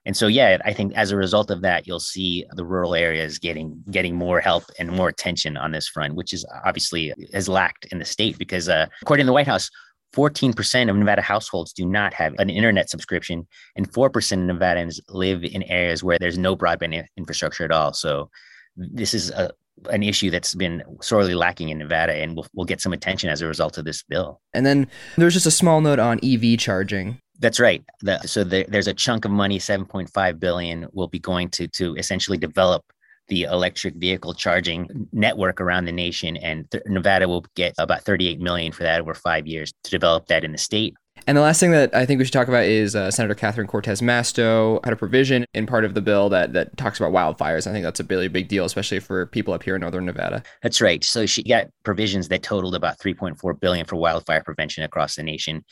And 0.09 0.16
so, 0.16 0.27
yeah, 0.27 0.59
I 0.64 0.73
think 0.73 0.94
as 0.94 1.11
a 1.11 1.16
result 1.16 1.51
of 1.51 1.61
that, 1.62 1.87
you'll 1.87 2.01
see 2.01 2.44
the 2.55 2.64
rural 2.64 2.94
areas 2.94 3.38
getting 3.38 3.83
getting 3.90 4.14
more 4.14 4.40
help 4.40 4.64
and 4.79 4.90
more 4.90 5.09
attention 5.09 5.57
on 5.57 5.73
this 5.73 5.88
front, 5.88 6.14
which 6.14 6.33
is 6.33 6.47
obviously 6.64 7.12
has 7.35 7.49
lacked 7.49 7.87
in 7.92 7.99
the 7.99 8.05
state 8.05 8.38
because, 8.38 8.68
uh, 8.68 8.87
according 9.03 9.25
to 9.25 9.27
the 9.27 9.35
White 9.35 9.47
House, 9.47 9.71
14% 10.14 10.90
of 10.90 10.97
Nevada 10.97 11.23
households 11.23 11.73
do 11.73 11.85
not 11.85 12.14
have 12.14 12.35
an 12.38 12.51
internet 12.51 12.88
subscription, 12.90 13.47
and 13.77 13.90
4% 13.90 14.07
of 14.51 14.57
Nevadans 14.57 15.01
live 15.09 15.44
in 15.44 15.62
areas 15.64 16.03
where 16.03 16.18
there's 16.18 16.38
no 16.38 16.57
broadband 16.57 17.05
infrastructure 17.16 17.64
at 17.64 17.73
all. 17.73 17.92
So, 17.92 18.31
this 18.77 19.12
is 19.12 19.31
a, 19.31 19.51
an 19.90 20.03
issue 20.03 20.31
that's 20.31 20.55
been 20.55 20.83
sorely 21.01 21.35
lacking 21.35 21.68
in 21.68 21.79
Nevada, 21.79 22.14
and 22.14 22.37
will 22.37 22.47
will 22.55 22.64
get 22.64 22.81
some 22.81 22.92
attention 22.92 23.31
as 23.31 23.42
a 23.42 23.47
result 23.47 23.79
of 23.79 23.85
this 23.85 24.03
bill. 24.03 24.40
And 24.55 24.64
then 24.64 24.88
there's 25.16 25.35
just 25.35 25.47
a 25.47 25.51
small 25.51 25.81
note 25.81 25.99
on 25.99 26.21
EV 26.23 26.59
charging. 26.59 27.18
That's 27.40 27.61
right. 27.61 27.85
The, 28.01 28.18
so 28.27 28.42
there, 28.42 28.64
there's 28.68 28.88
a 28.88 28.94
chunk 28.94 29.25
of 29.25 29.31
money, 29.31 29.61
7.5 29.61 30.40
billion, 30.40 30.88
will 30.92 31.07
be 31.07 31.21
going 31.21 31.51
to 31.51 31.68
to 31.68 31.94
essentially 31.97 32.38
develop 32.38 32.85
the 33.28 33.42
electric 33.44 33.94
vehicle 33.94 34.34
charging 34.34 35.08
network 35.12 35.60
around 35.60 35.84
the 35.84 35.92
nation. 35.92 36.36
And 36.36 36.70
th- 36.70 36.84
Nevada 36.86 37.28
will 37.28 37.44
get 37.54 37.74
about 37.78 38.02
38 38.02 38.40
million 38.40 38.72
for 38.72 38.82
that 38.82 39.00
over 39.00 39.14
five 39.14 39.46
years 39.46 39.72
to 39.84 39.90
develop 39.90 40.26
that 40.26 40.44
in 40.44 40.52
the 40.52 40.58
state. 40.58 40.94
And 41.26 41.36
the 41.36 41.42
last 41.42 41.60
thing 41.60 41.72
that 41.72 41.94
I 41.94 42.06
think 42.06 42.18
we 42.18 42.24
should 42.24 42.32
talk 42.32 42.48
about 42.48 42.64
is 42.64 42.96
uh, 42.96 43.10
Senator 43.10 43.34
Catherine 43.34 43.66
Cortez 43.66 44.00
Masto 44.00 44.82
had 44.84 44.92
a 44.92 44.96
provision 44.96 45.44
in 45.52 45.66
part 45.66 45.84
of 45.84 45.94
the 45.94 46.00
bill 46.00 46.28
that, 46.30 46.52
that 46.52 46.76
talks 46.76 47.00
about 47.00 47.12
wildfires. 47.12 47.66
I 47.66 47.72
think 47.72 47.84
that's 47.84 48.00
a 48.00 48.04
really 48.04 48.28
big 48.28 48.48
deal, 48.48 48.64
especially 48.64 49.00
for 49.00 49.26
people 49.26 49.52
up 49.52 49.62
here 49.62 49.74
in 49.74 49.80
northern 49.80 50.06
Nevada. 50.06 50.42
That's 50.62 50.80
right. 50.80 51.04
So 51.04 51.26
she 51.26 51.42
got 51.42 51.66
provisions 51.84 52.28
that 52.28 52.42
totaled 52.42 52.74
about 52.74 52.98
3.4 52.98 53.60
billion 53.60 53.84
for 53.84 53.96
wildfire 53.96 54.42
prevention 54.42 54.84
across 54.84 55.16
the 55.16 55.22
nation, 55.22 55.64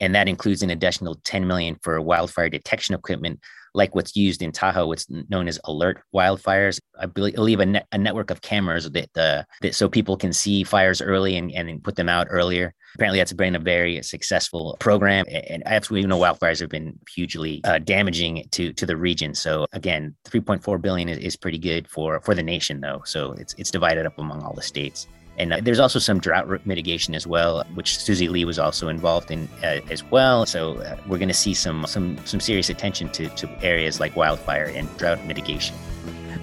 and 0.00 0.14
that 0.14 0.28
includes 0.28 0.62
an 0.62 0.70
additional 0.70 1.16
10 1.24 1.46
million 1.46 1.76
for 1.82 2.00
wildfire 2.00 2.48
detection 2.48 2.94
equipment 2.94 3.40
like 3.74 3.94
what's 3.94 4.16
used 4.16 4.42
in 4.42 4.52
Tahoe, 4.52 4.86
what's 4.86 5.08
known 5.08 5.48
as 5.48 5.60
alert 5.64 6.02
wildfires. 6.14 6.80
I 6.98 7.06
believe 7.06 7.60
a, 7.60 7.82
a 7.92 7.98
network 7.98 8.30
of 8.30 8.42
cameras 8.42 8.90
that, 8.90 9.16
uh, 9.16 9.44
that 9.62 9.74
so 9.74 9.88
people 9.88 10.16
can 10.16 10.32
see 10.32 10.64
fires 10.64 11.00
early 11.00 11.36
and, 11.36 11.50
and 11.52 11.82
put 11.82 11.96
them 11.96 12.08
out 12.08 12.26
earlier. 12.30 12.74
Apparently, 12.96 13.20
that's 13.20 13.32
been 13.32 13.54
a 13.54 13.60
very 13.60 14.02
successful 14.02 14.76
program, 14.80 15.24
and 15.28 15.62
absolutely 15.64 16.08
know 16.08 16.18
wildfires 16.18 16.58
have 16.60 16.70
been 16.70 16.98
hugely 17.14 17.60
uh, 17.62 17.78
damaging 17.78 18.44
to 18.50 18.72
to 18.72 18.84
the 18.84 18.96
region. 18.96 19.32
So 19.32 19.66
again, 19.72 20.16
3.4 20.24 20.82
billion 20.82 21.08
is, 21.08 21.18
is 21.18 21.36
pretty 21.36 21.58
good 21.58 21.88
for 21.88 22.20
for 22.22 22.34
the 22.34 22.42
nation, 22.42 22.80
though. 22.80 23.02
So 23.04 23.32
it's 23.32 23.54
it's 23.58 23.70
divided 23.70 24.06
up 24.06 24.18
among 24.18 24.42
all 24.42 24.54
the 24.54 24.62
states. 24.62 25.06
And 25.40 25.54
uh, 25.54 25.60
there's 25.62 25.80
also 25.80 25.98
some 25.98 26.20
drought 26.20 26.66
mitigation 26.66 27.14
as 27.14 27.26
well, 27.26 27.64
which 27.72 27.98
Susie 27.98 28.28
Lee 28.28 28.44
was 28.44 28.58
also 28.58 28.88
involved 28.88 29.30
in 29.30 29.48
uh, 29.62 29.80
as 29.90 30.04
well. 30.04 30.44
So 30.44 30.74
uh, 30.76 30.98
we're 31.06 31.16
going 31.16 31.28
to 31.28 31.34
see 31.34 31.54
some 31.54 31.86
some 31.86 32.18
some 32.26 32.40
serious 32.40 32.68
attention 32.68 33.08
to, 33.12 33.28
to 33.30 33.48
areas 33.64 34.00
like 34.00 34.14
wildfire 34.16 34.66
and 34.66 34.86
drought 34.98 35.24
mitigation. 35.24 35.74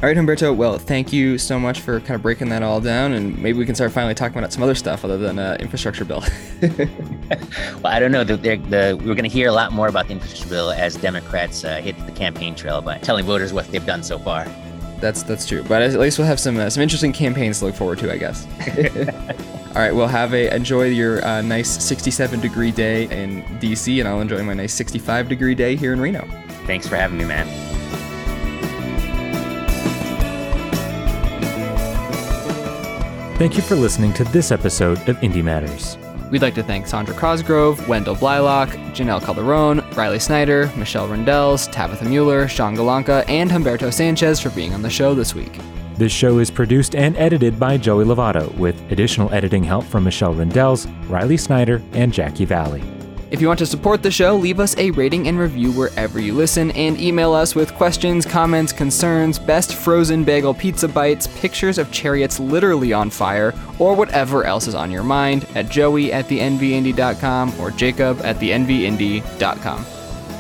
All 0.02 0.10
right, 0.10 0.18
Humberto. 0.18 0.56
Well, 0.56 0.80
thank 0.80 1.14
you 1.14 1.38
so 1.38 1.60
much 1.60 1.82
for 1.82 2.00
kind 2.00 2.16
of 2.16 2.24
breaking 2.24 2.50
that 2.50 2.64
all 2.64 2.82
down, 2.82 3.14
and 3.14 3.38
maybe 3.38 3.60
we 3.60 3.66
can 3.68 3.76
start 3.76 3.92
finally 3.92 4.16
talking 4.16 4.40
about 4.40 4.52
some 4.52 4.64
other 4.64 4.76
stuff 4.76 5.06
other 5.06 5.18
than 5.18 5.38
uh, 5.38 5.58
infrastructure 5.60 6.06
bill. 6.06 6.24
well, 6.62 7.88
I 7.88 8.00
don't 8.00 8.12
know. 8.12 8.24
The, 8.24 8.36
the, 8.38 8.98
we're 9.00 9.16
going 9.16 9.24
to 9.24 9.30
hear 9.30 9.48
a 9.48 9.52
lot 9.52 9.74
more 9.74 9.88
about 9.88 10.08
the 10.08 10.14
infrastructure 10.14 10.50
bill 10.50 10.72
as 10.72 10.96
Democrats 10.96 11.64
uh, 11.64 11.82
hit 11.82 11.96
the 12.08 12.12
campaign 12.12 12.56
trail 12.56 12.82
by 12.82 12.98
telling 13.00 13.26
voters 13.26 13.54
what 13.54 13.68
they've 13.68 13.86
done 13.86 14.02
so 14.04 14.18
far. 14.18 14.48
That's 15.00 15.24
that's 15.24 15.46
true. 15.46 15.64
But 15.64 15.82
at 15.82 16.00
least 16.00 16.18
we'll 16.18 16.28
have 16.28 16.40
some 16.40 16.58
uh, 16.58 16.70
some 16.70 16.82
interesting 16.82 17.14
campaigns 17.14 17.60
to 17.60 17.66
look 17.66 17.76
forward 17.76 18.00
to, 18.00 18.12
I 18.12 18.18
guess. 18.18 18.48
All 19.76 19.84
right, 19.84 19.94
well, 19.94 20.08
have 20.08 20.34
a 20.34 20.54
enjoy 20.56 20.86
your 20.86 21.24
uh, 21.24 21.42
nice 21.42 21.84
67 21.84 22.40
degree 22.40 22.72
day 22.72 23.04
in 23.04 23.44
DC, 23.60 24.00
and 24.00 24.08
I'll 24.08 24.22
enjoy 24.22 24.42
my 24.44 24.54
nice 24.54 24.74
65 24.74 25.30
degree 25.30 25.54
day 25.54 25.76
here 25.76 25.94
in 25.94 26.02
Reno. 26.02 26.28
Thanks 26.66 26.88
for 26.88 26.96
having 26.96 27.18
me, 27.18 27.26
man. 27.26 27.48
Thank 33.38 33.56
you 33.56 33.62
for 33.62 33.76
listening 33.76 34.14
to 34.14 34.24
this 34.24 34.52
episode 34.52 35.08
of 35.08 35.24
Indy 35.24 35.44
Matters. 35.44 36.00
We'd 36.30 36.42
like 36.42 36.56
to 36.56 36.64
thank 36.64 36.88
Sandra 36.88 37.16
Cosgrove, 37.16 37.88
Wendell 37.88 38.16
Blaylock, 38.16 38.70
Janelle 38.94 39.24
Calderon, 39.24 39.80
Riley 39.96 40.20
Snyder, 40.20 40.70
Michelle 40.76 41.08
Rindels, 41.08 41.72
Tabitha 41.72 42.04
Mueller, 42.04 42.48
Sean 42.48 42.76
Golonka, 42.76 43.28
and 43.30 43.50
Humberto 43.50 43.94
Sanchez 43.94 44.40
for 44.40 44.50
being 44.50 44.74
on 44.74 44.82
the 44.82 44.90
show 44.90 45.16
this 45.16 45.34
week. 45.34 45.58
This 45.96 46.12
show 46.12 46.40
is 46.40 46.52
produced 46.52 46.96
and 46.96 47.16
edited 47.18 47.58
by 47.60 47.78
Joey 47.78 48.06
Lovato, 48.06 48.54
with 48.58 48.80
additional 48.92 49.34
editing 49.34 49.64
help 49.64 49.86
from 49.86 50.04
Michelle 50.04 50.34
Rindels, 50.34 50.86
Riley 51.10 51.38
Snyder, 51.38 51.82
and 51.94 52.14
Jackie 52.14 52.46
Valley. 52.46 52.84
If 53.30 53.42
you 53.42 53.48
want 53.48 53.60
to 53.60 53.66
support 53.66 54.04
the 54.04 54.12
show, 54.12 54.38
leave 54.38 54.62
us 54.62 54.78
a 54.78 54.92
rating 54.92 55.28
and 55.28 55.38
review 55.38 55.74
wherever 55.74 56.18
you 56.18 56.34
listen, 56.34 56.72
and 56.72 56.98
email 56.98 57.34
us 57.34 57.56
with 57.56 57.74
questions, 57.74 58.26
comments, 58.26 58.72
concerns, 58.72 59.38
best 59.38 59.76
frozen 59.76 60.24
bagel 60.24 60.54
pizza 60.54 60.88
bites, 60.88 61.28
pictures 61.28 61.78
of 61.78 61.92
chariots 61.92 62.40
literally 62.40 62.94
on 62.94 63.10
fire, 63.10 63.54
or 63.80 63.96
whatever 63.96 64.46
else 64.46 64.66
is 64.66 64.76
on 64.76 64.90
your 64.90 65.04
mind 65.04 65.46
at 65.56 65.68
joey 65.68 66.14
at 66.14 66.28
thenvindy.com 66.28 67.60
or 67.60 67.70
jacob 67.72 68.22
at 68.22 68.38
thenvindy.com. 68.38 69.86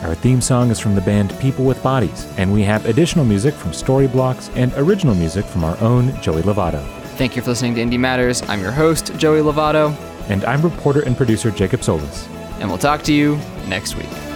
Our 0.03 0.15
theme 0.15 0.39
song 0.39 0.71
is 0.71 0.79
from 0.79 0.95
the 0.95 1.01
band 1.01 1.37
People 1.39 1.65
with 1.65 1.83
Bodies, 1.83 2.25
and 2.37 2.53
we 2.53 2.63
have 2.63 2.85
additional 2.85 3.25
music 3.25 3.53
from 3.53 3.71
Storyblocks 3.71 4.49
and 4.55 4.71
original 4.75 5.15
music 5.15 5.43
from 5.43 5.65
our 5.65 5.77
own 5.81 6.19
Joey 6.21 6.43
Lovato. 6.43 6.87
Thank 7.17 7.35
you 7.35 7.41
for 7.41 7.49
listening 7.49 7.75
to 7.75 7.81
Indy 7.81 7.97
Matters. 7.97 8.43
I'm 8.43 8.61
your 8.61 8.71
host, 8.71 9.13
Joey 9.17 9.41
Lovato. 9.41 9.93
And 10.29 10.45
I'm 10.45 10.61
reporter 10.61 11.01
and 11.01 11.17
producer 11.17 11.51
Jacob 11.51 11.83
Solis 11.83 12.29
and 12.59 12.69
we'll 12.69 12.77
talk 12.77 13.03
to 13.03 13.13
you 13.13 13.39
next 13.67 13.95
week. 13.95 14.26